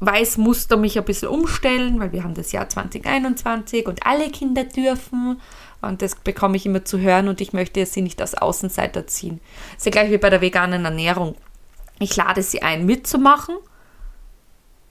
weiß 0.00 0.36
musste 0.36 0.76
mich 0.76 0.98
ein 0.98 1.04
bisschen 1.04 1.28
umstellen, 1.28 1.98
weil 2.00 2.12
wir 2.12 2.22
haben 2.22 2.34
das 2.34 2.52
Jahr 2.52 2.68
2021 2.68 3.86
und 3.86 4.04
alle 4.04 4.28
Kinder 4.30 4.64
dürfen 4.64 5.40
und 5.80 6.02
das 6.02 6.14
bekomme 6.14 6.56
ich 6.56 6.66
immer 6.66 6.84
zu 6.84 6.98
hören 6.98 7.28
und 7.28 7.40
ich 7.40 7.54
möchte 7.54 7.84
sie 7.86 8.02
nicht 8.02 8.20
als 8.20 8.34
Außenseiter 8.34 9.06
ziehen. 9.06 9.40
Das 9.70 9.78
ist 9.78 9.86
ja 9.86 9.92
gleich 9.92 10.10
wie 10.10 10.18
bei 10.18 10.28
der 10.28 10.42
veganen 10.42 10.84
Ernährung. 10.84 11.34
Ich 11.98 12.14
lade 12.14 12.42
sie 12.42 12.62
ein, 12.62 12.84
mitzumachen, 12.84 13.56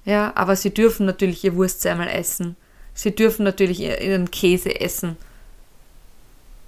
ja, 0.06 0.32
aber 0.34 0.56
sie 0.56 0.74
dürfen 0.74 1.06
natürlich 1.06 1.44
ihr 1.44 1.56
Wurstsemmel 1.56 2.08
essen. 2.08 2.56
Sie 2.94 3.16
dürfen 3.16 3.44
natürlich 3.44 3.80
ihren 3.80 4.30
Käse 4.32 4.80
essen. 4.80 5.18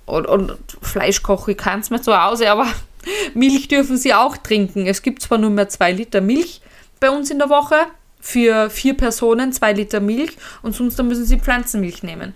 Und, 0.05 0.27
und 0.27 0.57
Fleisch 0.81 1.23
koche 1.23 1.51
ich 1.53 1.65
es 1.65 1.89
mir 1.89 2.01
zu 2.01 2.21
Hause, 2.21 2.49
aber 2.49 2.67
Milch 3.33 3.67
dürfen 3.67 3.97
sie 3.97 4.13
auch 4.13 4.37
trinken. 4.37 4.85
Es 4.85 5.01
gibt 5.01 5.21
zwar 5.21 5.37
nur 5.37 5.49
mehr 5.49 5.69
zwei 5.69 5.91
Liter 5.91 6.21
Milch 6.21 6.61
bei 6.99 7.09
uns 7.09 7.31
in 7.31 7.39
der 7.39 7.49
Woche, 7.49 7.75
für 8.19 8.69
vier 8.69 8.95
Personen 8.95 9.51
zwei 9.51 9.73
Liter 9.73 9.99
Milch 9.99 10.37
und 10.61 10.73
sonst 10.73 11.01
müssen 11.03 11.25
sie 11.25 11.39
Pflanzenmilch 11.39 12.03
nehmen. 12.03 12.33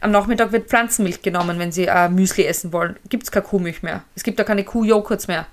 Am 0.00 0.10
Nachmittag 0.10 0.52
wird 0.52 0.68
Pflanzenmilch 0.68 1.22
genommen, 1.22 1.58
wenn 1.58 1.72
sie 1.72 1.86
äh, 1.86 2.08
Müsli 2.08 2.44
essen 2.44 2.72
wollen. 2.72 2.96
Gibt 3.08 3.22
es 3.22 3.30
keine 3.30 3.46
Kuhmilch 3.46 3.82
mehr. 3.82 4.02
Es 4.16 4.24
gibt 4.24 4.38
da 4.38 4.44
keine 4.44 4.64
Kuhjoghurts 4.64 5.28
mehr. 5.28 5.46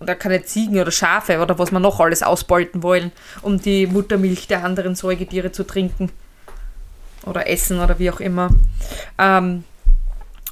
Oder 0.00 0.14
keine 0.14 0.42
Ziegen 0.44 0.78
oder 0.78 0.90
Schafe 0.90 1.40
oder 1.40 1.58
was 1.58 1.72
wir 1.72 1.80
noch 1.80 1.98
alles 1.98 2.22
ausbeuten 2.22 2.82
wollen, 2.82 3.12
um 3.42 3.60
die 3.60 3.86
Muttermilch 3.86 4.46
der 4.46 4.64
anderen 4.64 4.94
Säugetiere 4.94 5.52
zu 5.52 5.64
trinken 5.64 6.10
oder 7.26 7.48
essen 7.48 7.80
oder 7.80 7.98
wie 7.98 8.10
auch 8.10 8.20
immer. 8.20 8.50
Ähm, 9.18 9.64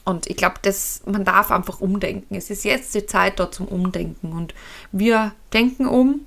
und 0.05 0.29
ich 0.29 0.37
glaube, 0.37 0.61
man 1.07 1.25
darf 1.25 1.51
einfach 1.51 1.81
umdenken. 1.81 2.37
Es 2.37 2.49
ist 2.49 2.65
jetzt 2.65 2.95
die 2.95 3.07
Zeit 3.07 3.41
dort 3.41 3.55
zum 3.55 3.67
Umdenken. 3.67 4.33
Und 4.33 4.55
wir 4.93 5.33
denken 5.53 5.87
um 5.87 6.21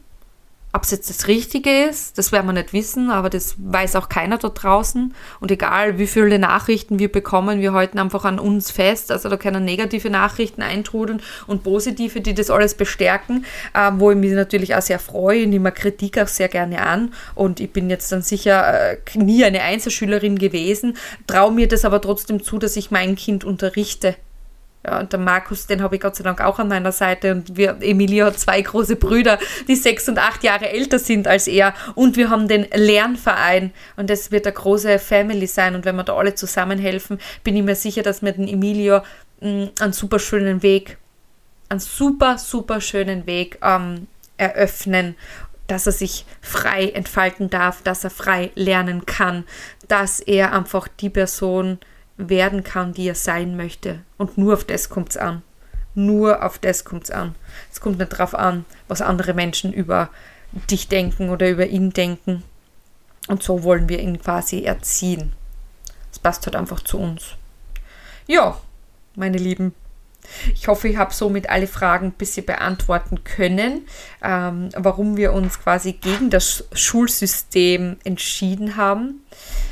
ob 0.72 0.84
es 0.84 0.92
jetzt 0.92 1.10
das 1.10 1.28
Richtige 1.28 1.86
ist, 1.86 2.18
das 2.20 2.32
werden 2.32 2.46
wir 2.46 2.54
nicht 2.54 2.74
wissen, 2.74 3.10
aber 3.10 3.32
das 3.32 3.56
weiß 3.58 3.96
auch 3.96 4.08
keiner 4.08 4.38
dort 4.38 4.62
draußen. 4.62 5.16
Und 5.40 5.50
egal, 5.50 5.98
wie 5.98 6.06
viele 6.06 6.38
Nachrichten 6.38 7.00
wir 7.00 7.12
bekommen, 7.12 7.60
wir 7.60 7.74
halten 7.74 7.98
einfach 7.98 8.24
an 8.24 8.38
uns 8.38 8.70
fest. 8.70 9.12
Also 9.12 9.30
da 9.30 9.38
können 9.38 9.66
negative 9.66 10.12
Nachrichten 10.12 10.62
eintrudeln 10.62 11.24
und 11.48 11.64
positive, 11.64 12.22
die 12.22 12.36
das 12.36 12.52
alles 12.52 12.76
bestärken, 12.76 13.46
äh, 13.74 13.92
wo 13.96 14.12
ich 14.12 14.18
mich 14.18 14.34
natürlich 14.34 14.76
auch 14.76 14.82
sehr 14.82 15.00
freue. 15.00 15.40
Ich 15.40 15.48
nehme 15.48 15.72
Kritik 15.72 16.20
auch 16.20 16.28
sehr 16.28 16.50
gerne 16.50 16.84
an. 16.84 17.14
Und 17.34 17.60
ich 17.60 17.72
bin 17.72 17.90
jetzt 17.90 18.12
dann 18.12 18.22
sicher 18.22 18.92
äh, 18.92 18.98
nie 19.16 19.44
eine 19.44 19.64
Einzelschülerin 19.64 20.38
gewesen, 20.38 20.98
traue 21.26 21.52
mir 21.52 21.68
das 21.68 21.84
aber 21.84 22.00
trotzdem 22.00 22.44
zu, 22.44 22.60
dass 22.60 22.76
ich 22.76 22.92
mein 22.92 23.16
Kind 23.16 23.44
unterrichte 23.44 24.16
und 24.98 25.12
der 25.12 25.20
Markus, 25.20 25.68
den 25.68 25.82
habe 25.82 25.96
ich 25.96 26.02
Gott 26.02 26.16
sei 26.16 26.24
Dank 26.24 26.42
auch 26.42 26.60
an 26.60 26.68
meiner 26.68 26.92
Seite. 26.92 27.34
Und 27.34 27.56
wir, 27.56 27.78
Emilia 27.82 28.28
hat 28.28 28.40
zwei 28.40 28.62
große 28.62 28.96
Brüder, 28.96 29.38
die 29.68 29.76
sechs 29.76 30.08
und 30.10 30.18
acht 30.18 30.44
Jahre 30.44 30.70
älter 30.70 31.00
sind 31.00 31.28
als 31.28 31.48
er. 31.48 31.74
Und 31.96 32.18
wir 32.18 32.30
haben 32.30 32.48
den 32.48 32.68
Lernverein. 32.74 33.72
Und 33.98 34.10
das 34.10 34.32
wird 34.32 34.48
eine 34.48 34.54
große 34.54 35.00
Family 35.00 35.48
sein. 35.48 35.76
Und 35.76 35.86
wenn 35.86 35.96
wir 35.96 36.04
da 36.04 36.16
alle 36.16 36.36
zusammenhelfen, 36.36 37.20
bin 37.44 37.56
ich 37.56 37.64
mir 37.64 37.76
sicher, 37.76 38.02
dass 38.02 38.22
wir 38.22 38.32
den 38.32 38.48
Emilio 38.48 39.02
mm, 39.42 39.66
einen 39.80 39.94
super 39.94 40.20
schönen 40.20 40.64
Weg, 40.64 40.98
einen 41.70 41.80
super, 41.80 42.38
super 42.38 42.82
schönen 42.82 43.26
Weg 43.28 43.60
ähm, 43.62 44.08
eröffnen 44.38 45.16
dass 45.70 45.86
er 45.86 45.92
sich 45.92 46.26
frei 46.42 46.90
entfalten 46.90 47.50
darf, 47.50 47.84
dass 47.84 48.04
er 48.04 48.10
frei 48.10 48.52
lernen 48.56 49.06
kann, 49.06 49.46
dass 49.88 50.20
er 50.20 50.54
einfach 50.54 50.88
die 50.88 51.10
Person 51.10 51.78
werden 52.20 52.64
kann, 52.64 52.94
die 52.94 53.08
er 53.08 53.16
sein 53.16 53.56
möchte. 53.56 54.00
Und 54.18 54.38
nur 54.38 54.54
auf 54.54 54.66
das 54.66 54.90
kommt 54.90 55.12
es 55.12 55.18
an. 55.18 55.42
Nur 55.96 56.44
auf 56.44 56.60
das 56.60 56.84
kommt 56.84 57.06
es 57.06 57.12
an. 57.12 57.36
Es 57.72 57.80
kommt 57.80 57.98
nicht 57.98 58.14
darauf 58.14 58.36
an, 58.36 58.66
was 58.88 59.02
andere 59.02 59.34
Menschen 59.34 59.74
über 59.74 60.10
dich 60.70 60.88
denken 60.90 61.30
oder 61.30 61.50
über 61.50 61.66
ihn 61.66 61.92
denken. 61.92 62.44
Und 63.28 63.42
so 63.42 63.64
wollen 63.64 63.90
wir 63.90 64.00
ihn 64.00 64.20
quasi 64.20 64.64
erziehen. 64.64 65.34
Es 66.12 66.20
passt 66.20 66.46
halt 66.46 66.56
einfach 66.56 66.82
zu 66.82 67.00
uns. 67.00 67.36
Ja, 68.28 68.60
meine 69.16 69.38
Lieben, 69.38 69.74
ich 70.54 70.68
hoffe, 70.68 70.88
ich 70.88 70.98
habe 70.98 71.14
somit 71.14 71.50
alle 71.50 71.68
Fragen 71.68 72.08
ein 72.08 72.12
bisschen 72.14 72.46
beantworten 72.46 73.24
können, 73.24 73.88
ähm, 74.24 74.70
warum 74.76 75.18
wir 75.18 75.34
uns 75.34 75.60
quasi 75.60 75.94
gegen 75.94 76.30
das 76.30 76.66
Schulsystem 76.74 77.98
entschieden 78.04 78.76
haben. 78.76 79.24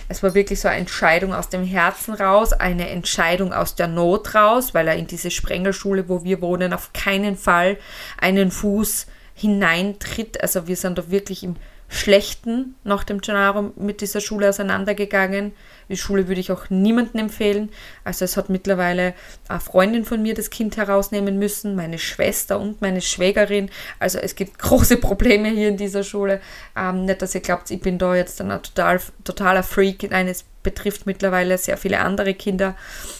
Es 0.10 0.24
war 0.24 0.34
wirklich 0.34 0.62
so 0.62 0.68
eine 0.68 0.80
Entscheidung 0.80 1.34
aus 1.34 1.50
dem 1.50 1.64
Herzen 1.64 2.14
raus, 2.14 2.54
eine 2.54 2.90
Entscheidung 2.90 3.52
aus 3.52 3.76
der 3.76 3.88
Not 3.88 4.36
raus, 4.36 4.74
weil 4.74 4.88
er 4.88 4.96
in 4.96 5.08
diese 5.08 5.32
Sprengelschule, 5.32 6.08
wo 6.08 6.24
wir 6.24 6.42
wohnen, 6.42 6.74
auf 6.74 6.94
keinen 6.94 7.36
Fall 7.36 7.78
einen 8.18 8.52
Fuß 8.52 9.08
hineintritt. 9.34 10.42
Also 10.42 10.68
wir 10.68 10.78
sind 10.78 10.98
da 10.98 11.12
wirklich 11.12 11.44
im 11.44 11.58
Schlechten 11.90 12.76
nach 12.84 13.04
dem 13.04 13.22
Gennaro 13.22 13.72
mit 13.78 14.02
dieser 14.02 14.20
Schule 14.20 14.50
auseinandergegangen. 14.50 15.54
Die 15.90 15.96
Schule 15.96 16.28
würde 16.28 16.42
ich 16.42 16.52
auch 16.52 16.70
niemandem 16.70 17.22
empfehlen. 17.22 17.70
Also 18.04 18.26
es 18.26 18.36
hat 18.36 18.50
mittlerweile 18.50 19.14
eine 19.48 19.60
Freundin 19.62 20.04
von 20.04 20.22
mir 20.22 20.34
das 20.34 20.50
Kind 20.50 20.76
herausnehmen 20.76 21.40
müssen, 21.40 21.76
meine 21.76 21.98
Schwester 21.98 22.60
und 22.60 22.82
meine 22.82 23.02
Schwägerin. 23.02 23.70
Also 24.00 24.20
es 24.20 24.36
gibt 24.36 24.60
große 24.60 24.98
Probleme 24.98 25.50
hier 25.50 25.70
in 25.70 25.78
dieser 25.78 26.04
Schule. 26.04 26.42
Ähm, 26.76 27.06
nicht, 27.06 27.22
dass 27.22 27.36
ihr 27.36 27.42
glaubt, 27.42 27.72
ich 27.72 27.80
bin 27.80 27.98
da 27.98 28.16
jetzt 28.16 28.42
ein 28.42 28.50
total, 28.50 29.00
totaler 29.24 29.64
Freak. 29.64 30.10
Nein, 30.12 30.28
es 30.28 30.44
betrifft 30.64 31.06
mittlerweile 31.06 31.58
sehr 31.58 31.78
viele 31.78 32.00
andere 32.00 32.34
Kinder. 32.34 32.76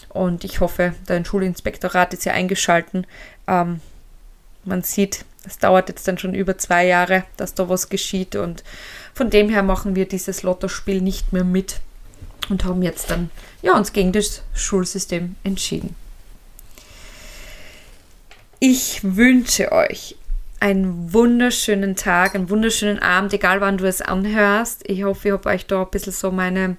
Und 0.10 0.44
ich 0.44 0.60
hoffe, 0.60 0.94
dein 1.06 1.24
Schulinspektorat 1.24 2.14
ist 2.14 2.26
ja 2.26 2.34
eingeschalten. 2.34 3.08
Ähm, 3.48 3.80
man 4.68 4.84
sieht, 4.84 5.26
es 5.46 5.58
dauert 5.58 5.90
jetzt 5.90 6.08
dann 6.08 6.18
schon 6.18 6.34
über 6.34 6.58
zwei 6.58 6.86
Jahre, 6.86 7.24
dass 7.38 7.54
da 7.54 7.70
was 7.70 7.90
geschieht. 7.90 8.36
Und 8.36 8.64
von 9.14 9.30
dem 9.30 9.50
her 9.50 9.64
machen 9.64 9.96
wir 9.96 10.08
dieses 10.08 10.44
Lottospiel 10.44 11.02
nicht 11.02 11.34
mehr 11.34 11.44
mit 11.44 11.80
und 12.50 12.66
haben 12.66 12.84
jetzt 12.84 13.10
dann 13.10 13.30
ja, 13.62 13.76
uns 13.76 13.94
gegen 13.94 14.12
das 14.12 14.44
Schulsystem 14.54 15.36
entschieden. 15.44 15.96
Ich 18.60 19.02
wünsche 19.04 19.72
euch 19.72 20.16
einen 20.60 21.14
wunderschönen 21.14 21.96
Tag, 21.96 22.34
einen 22.34 22.50
wunderschönen 22.50 23.00
Abend, 23.00 23.32
egal 23.34 23.62
wann 23.62 23.78
du 23.78 23.88
es 23.88 24.02
anhörst. 24.02 24.82
Ich 24.90 25.04
hoffe, 25.04 25.28
ich 25.28 25.32
habe 25.34 25.50
euch 25.50 25.68
da 25.68 25.84
ein 25.84 25.92
bisschen 25.92 26.14
so 26.14 26.32
meine 26.32 26.78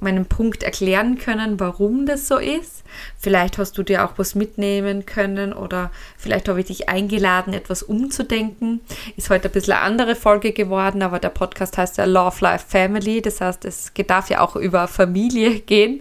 meinen 0.00 0.26
Punkt 0.26 0.62
erklären 0.62 1.18
können, 1.18 1.58
warum 1.60 2.06
das 2.06 2.28
so 2.28 2.38
ist. 2.38 2.82
Vielleicht 3.18 3.58
hast 3.58 3.76
du 3.78 3.82
dir 3.82 4.04
auch 4.04 4.12
was 4.16 4.34
mitnehmen 4.34 5.06
können 5.06 5.52
oder 5.52 5.90
vielleicht 6.16 6.48
habe 6.48 6.60
ich 6.60 6.66
dich 6.66 6.88
eingeladen, 6.88 7.52
etwas 7.54 7.82
umzudenken. 7.82 8.80
Ist 9.16 9.30
heute 9.30 9.48
ein 9.48 9.52
bisschen 9.52 9.74
eine 9.74 9.82
andere 9.82 10.14
Folge 10.14 10.52
geworden, 10.52 11.02
aber 11.02 11.18
der 11.18 11.30
Podcast 11.30 11.78
heißt 11.78 11.98
ja 11.98 12.04
Love 12.04 12.36
Life 12.40 12.66
Family. 12.68 13.22
Das 13.22 13.40
heißt, 13.40 13.64
es 13.64 13.92
darf 14.06 14.30
ja 14.30 14.40
auch 14.40 14.56
über 14.56 14.88
Familie 14.88 15.60
gehen. 15.60 16.00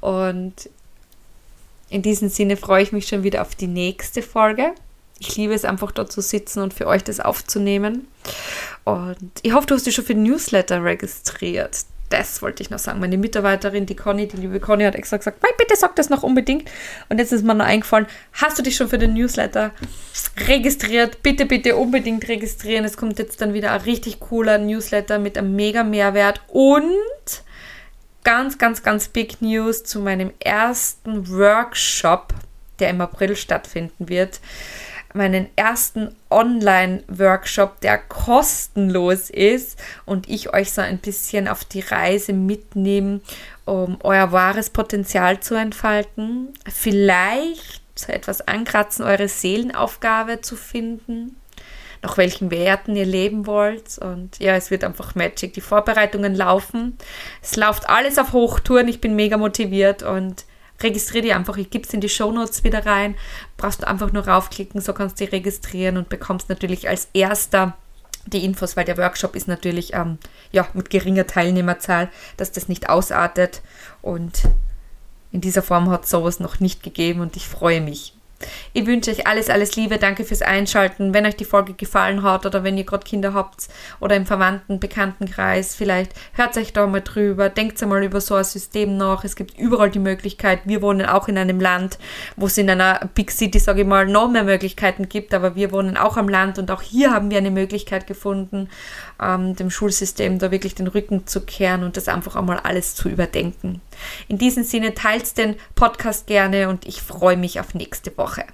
Und 0.00 0.68
in 1.88 2.02
diesem 2.02 2.28
Sinne 2.28 2.56
freue 2.56 2.82
ich 2.82 2.92
mich 2.92 3.06
schon 3.06 3.22
wieder 3.22 3.42
auf 3.42 3.54
die 3.54 3.68
nächste 3.68 4.22
Folge. 4.22 4.72
Ich 5.18 5.36
liebe 5.36 5.54
es 5.54 5.64
einfach 5.64 5.92
dort 5.92 6.12
zu 6.12 6.20
sitzen 6.20 6.60
und 6.60 6.74
für 6.74 6.86
euch 6.86 7.02
das 7.02 7.20
aufzunehmen. 7.20 8.06
Und 8.84 9.30
ich 9.42 9.54
hoffe, 9.54 9.66
du 9.66 9.74
hast 9.74 9.86
dich 9.86 9.94
schon 9.94 10.04
für 10.04 10.14
den 10.14 10.24
Newsletter 10.24 10.84
registriert 10.84 11.86
das 12.10 12.42
wollte 12.42 12.62
ich 12.62 12.70
noch 12.70 12.78
sagen. 12.78 13.00
Meine 13.00 13.18
Mitarbeiterin, 13.18 13.86
die 13.86 13.96
Conny, 13.96 14.28
die 14.28 14.36
liebe 14.36 14.60
Conny, 14.60 14.84
hat 14.84 14.94
extra 14.94 15.16
gesagt, 15.16 15.40
bitte 15.58 15.76
sag 15.76 15.96
das 15.96 16.10
noch 16.10 16.22
unbedingt. 16.22 16.70
Und 17.08 17.18
jetzt 17.18 17.32
ist 17.32 17.44
mir 17.44 17.54
noch 17.54 17.64
eingefallen, 17.64 18.06
hast 18.32 18.58
du 18.58 18.62
dich 18.62 18.76
schon 18.76 18.88
für 18.88 18.98
den 18.98 19.14
Newsletter 19.14 19.72
registriert? 20.46 21.22
Bitte, 21.22 21.46
bitte 21.46 21.76
unbedingt 21.76 22.28
registrieren. 22.28 22.84
Es 22.84 22.96
kommt 22.96 23.18
jetzt 23.18 23.40
dann 23.40 23.54
wieder 23.54 23.72
ein 23.72 23.80
richtig 23.80 24.20
cooler 24.20 24.58
Newsletter 24.58 25.18
mit 25.18 25.36
einem 25.36 25.56
mega 25.56 25.82
Mehrwert 25.82 26.40
und 26.48 27.42
ganz, 28.24 28.58
ganz, 28.58 28.82
ganz 28.82 29.08
big 29.08 29.40
News 29.40 29.84
zu 29.84 30.00
meinem 30.00 30.32
ersten 30.40 31.28
Workshop, 31.28 32.34
der 32.78 32.90
im 32.90 33.00
April 33.00 33.36
stattfinden 33.36 34.08
wird 34.08 34.40
meinen 35.16 35.48
ersten 35.56 36.14
Online-Workshop, 36.30 37.80
der 37.80 37.98
kostenlos 37.98 39.30
ist 39.30 39.78
und 40.04 40.28
ich 40.28 40.52
euch 40.52 40.72
so 40.72 40.80
ein 40.80 40.98
bisschen 40.98 41.48
auf 41.48 41.64
die 41.64 41.80
Reise 41.80 42.32
mitnehme, 42.32 43.20
um 43.64 43.98
euer 44.02 44.32
wahres 44.32 44.70
Potenzial 44.70 45.40
zu 45.40 45.54
entfalten. 45.54 46.52
Vielleicht 46.70 47.82
so 47.98 48.12
etwas 48.12 48.46
ankratzen, 48.46 49.04
eure 49.04 49.28
Seelenaufgabe 49.28 50.40
zu 50.40 50.56
finden, 50.56 51.36
nach 52.02 52.16
welchen 52.18 52.50
Werten 52.50 52.94
ihr 52.94 53.06
leben 53.06 53.46
wollt. 53.46 53.98
Und 53.98 54.38
ja, 54.38 54.54
es 54.54 54.70
wird 54.70 54.84
einfach 54.84 55.14
Magic. 55.14 55.54
Die 55.54 55.60
Vorbereitungen 55.60 56.34
laufen. 56.34 56.96
Es 57.42 57.56
läuft 57.56 57.88
alles 57.88 58.18
auf 58.18 58.32
Hochtouren. 58.32 58.88
Ich 58.88 59.00
bin 59.00 59.16
mega 59.16 59.36
motiviert 59.36 60.02
und 60.02 60.44
registriere 60.82 61.22
dich 61.22 61.34
einfach. 61.34 61.56
Ich 61.56 61.70
gebe 61.70 61.86
es 61.86 61.94
in 61.94 62.00
die 62.00 62.08
Show 62.08 62.30
Notes 62.32 62.64
wieder 62.64 62.84
rein. 62.86 63.14
Brauchst 63.56 63.82
du 63.82 63.88
einfach 63.88 64.12
nur 64.12 64.26
raufklicken, 64.26 64.80
so 64.80 64.92
kannst 64.92 65.18
du 65.18 65.24
dich 65.24 65.32
registrieren 65.32 65.96
und 65.96 66.08
bekommst 66.08 66.48
natürlich 66.48 66.88
als 66.88 67.08
erster 67.12 67.76
die 68.26 68.44
Infos, 68.44 68.76
weil 68.76 68.84
der 68.84 68.98
Workshop 68.98 69.36
ist 69.36 69.48
natürlich 69.48 69.94
ähm, 69.94 70.18
ja, 70.50 70.66
mit 70.74 70.90
geringer 70.90 71.26
Teilnehmerzahl, 71.26 72.10
dass 72.36 72.52
das 72.52 72.68
nicht 72.68 72.88
ausartet. 72.88 73.62
Und 74.02 74.42
in 75.32 75.40
dieser 75.40 75.62
Form 75.62 75.90
hat 75.90 76.04
es 76.04 76.10
sowas 76.10 76.40
noch 76.40 76.60
nicht 76.60 76.82
gegeben 76.82 77.20
und 77.20 77.36
ich 77.36 77.46
freue 77.46 77.80
mich. 77.80 78.15
Ich 78.72 78.86
wünsche 78.86 79.10
euch 79.10 79.26
alles, 79.26 79.48
alles 79.48 79.76
Liebe. 79.76 79.98
Danke 79.98 80.24
fürs 80.24 80.42
Einschalten. 80.42 81.14
Wenn 81.14 81.24
euch 81.24 81.36
die 81.36 81.44
Folge 81.44 81.72
gefallen 81.72 82.22
hat 82.22 82.44
oder 82.44 82.64
wenn 82.64 82.76
ihr 82.76 82.84
gerade 82.84 83.04
Kinder 83.04 83.32
habt 83.32 83.68
oder 84.00 84.16
im 84.16 84.26
Verwandten, 84.26 84.78
Bekanntenkreis, 84.78 85.74
vielleicht 85.74 86.12
hört 86.34 86.56
euch 86.56 86.72
da 86.72 86.86
mal 86.86 87.00
drüber. 87.00 87.48
Denkt 87.48 87.82
einmal 87.82 88.04
über 88.04 88.20
so 88.20 88.34
ein 88.34 88.44
System 88.44 88.96
nach. 88.96 89.24
Es 89.24 89.36
gibt 89.36 89.58
überall 89.58 89.90
die 89.90 89.98
Möglichkeit. 89.98 90.60
Wir 90.64 90.82
wohnen 90.82 91.06
auch 91.06 91.28
in 91.28 91.38
einem 91.38 91.60
Land, 91.60 91.98
wo 92.36 92.46
es 92.46 92.58
in 92.58 92.68
einer 92.68 93.08
Big 93.14 93.30
City, 93.30 93.58
sage 93.58 93.82
ich 93.82 93.86
mal, 93.86 94.06
noch 94.06 94.28
mehr 94.30 94.44
Möglichkeiten 94.44 95.08
gibt. 95.08 95.32
Aber 95.32 95.54
wir 95.54 95.72
wohnen 95.72 95.96
auch 95.96 96.16
am 96.16 96.28
Land 96.28 96.58
und 96.58 96.70
auch 96.70 96.82
hier 96.82 97.12
haben 97.12 97.30
wir 97.30 97.38
eine 97.38 97.50
Möglichkeit 97.50 98.06
gefunden, 98.06 98.68
ähm, 99.20 99.56
dem 99.56 99.70
Schulsystem 99.70 100.38
da 100.38 100.50
wirklich 100.50 100.74
den 100.74 100.86
Rücken 100.86 101.26
zu 101.26 101.40
kehren 101.40 101.82
und 101.82 101.96
das 101.96 102.08
einfach 102.08 102.36
einmal 102.36 102.58
alles 102.60 102.94
zu 102.94 103.08
überdenken. 103.08 103.80
In 104.28 104.38
diesem 104.38 104.64
Sinne 104.64 104.94
teilt 104.94 105.36
den 105.38 105.56
Podcast 105.74 106.26
gerne 106.26 106.68
und 106.68 106.86
ich 106.86 107.02
freue 107.02 107.36
mich 107.36 107.60
auf 107.60 107.74
nächste 107.74 108.16
Woche. 108.16 108.44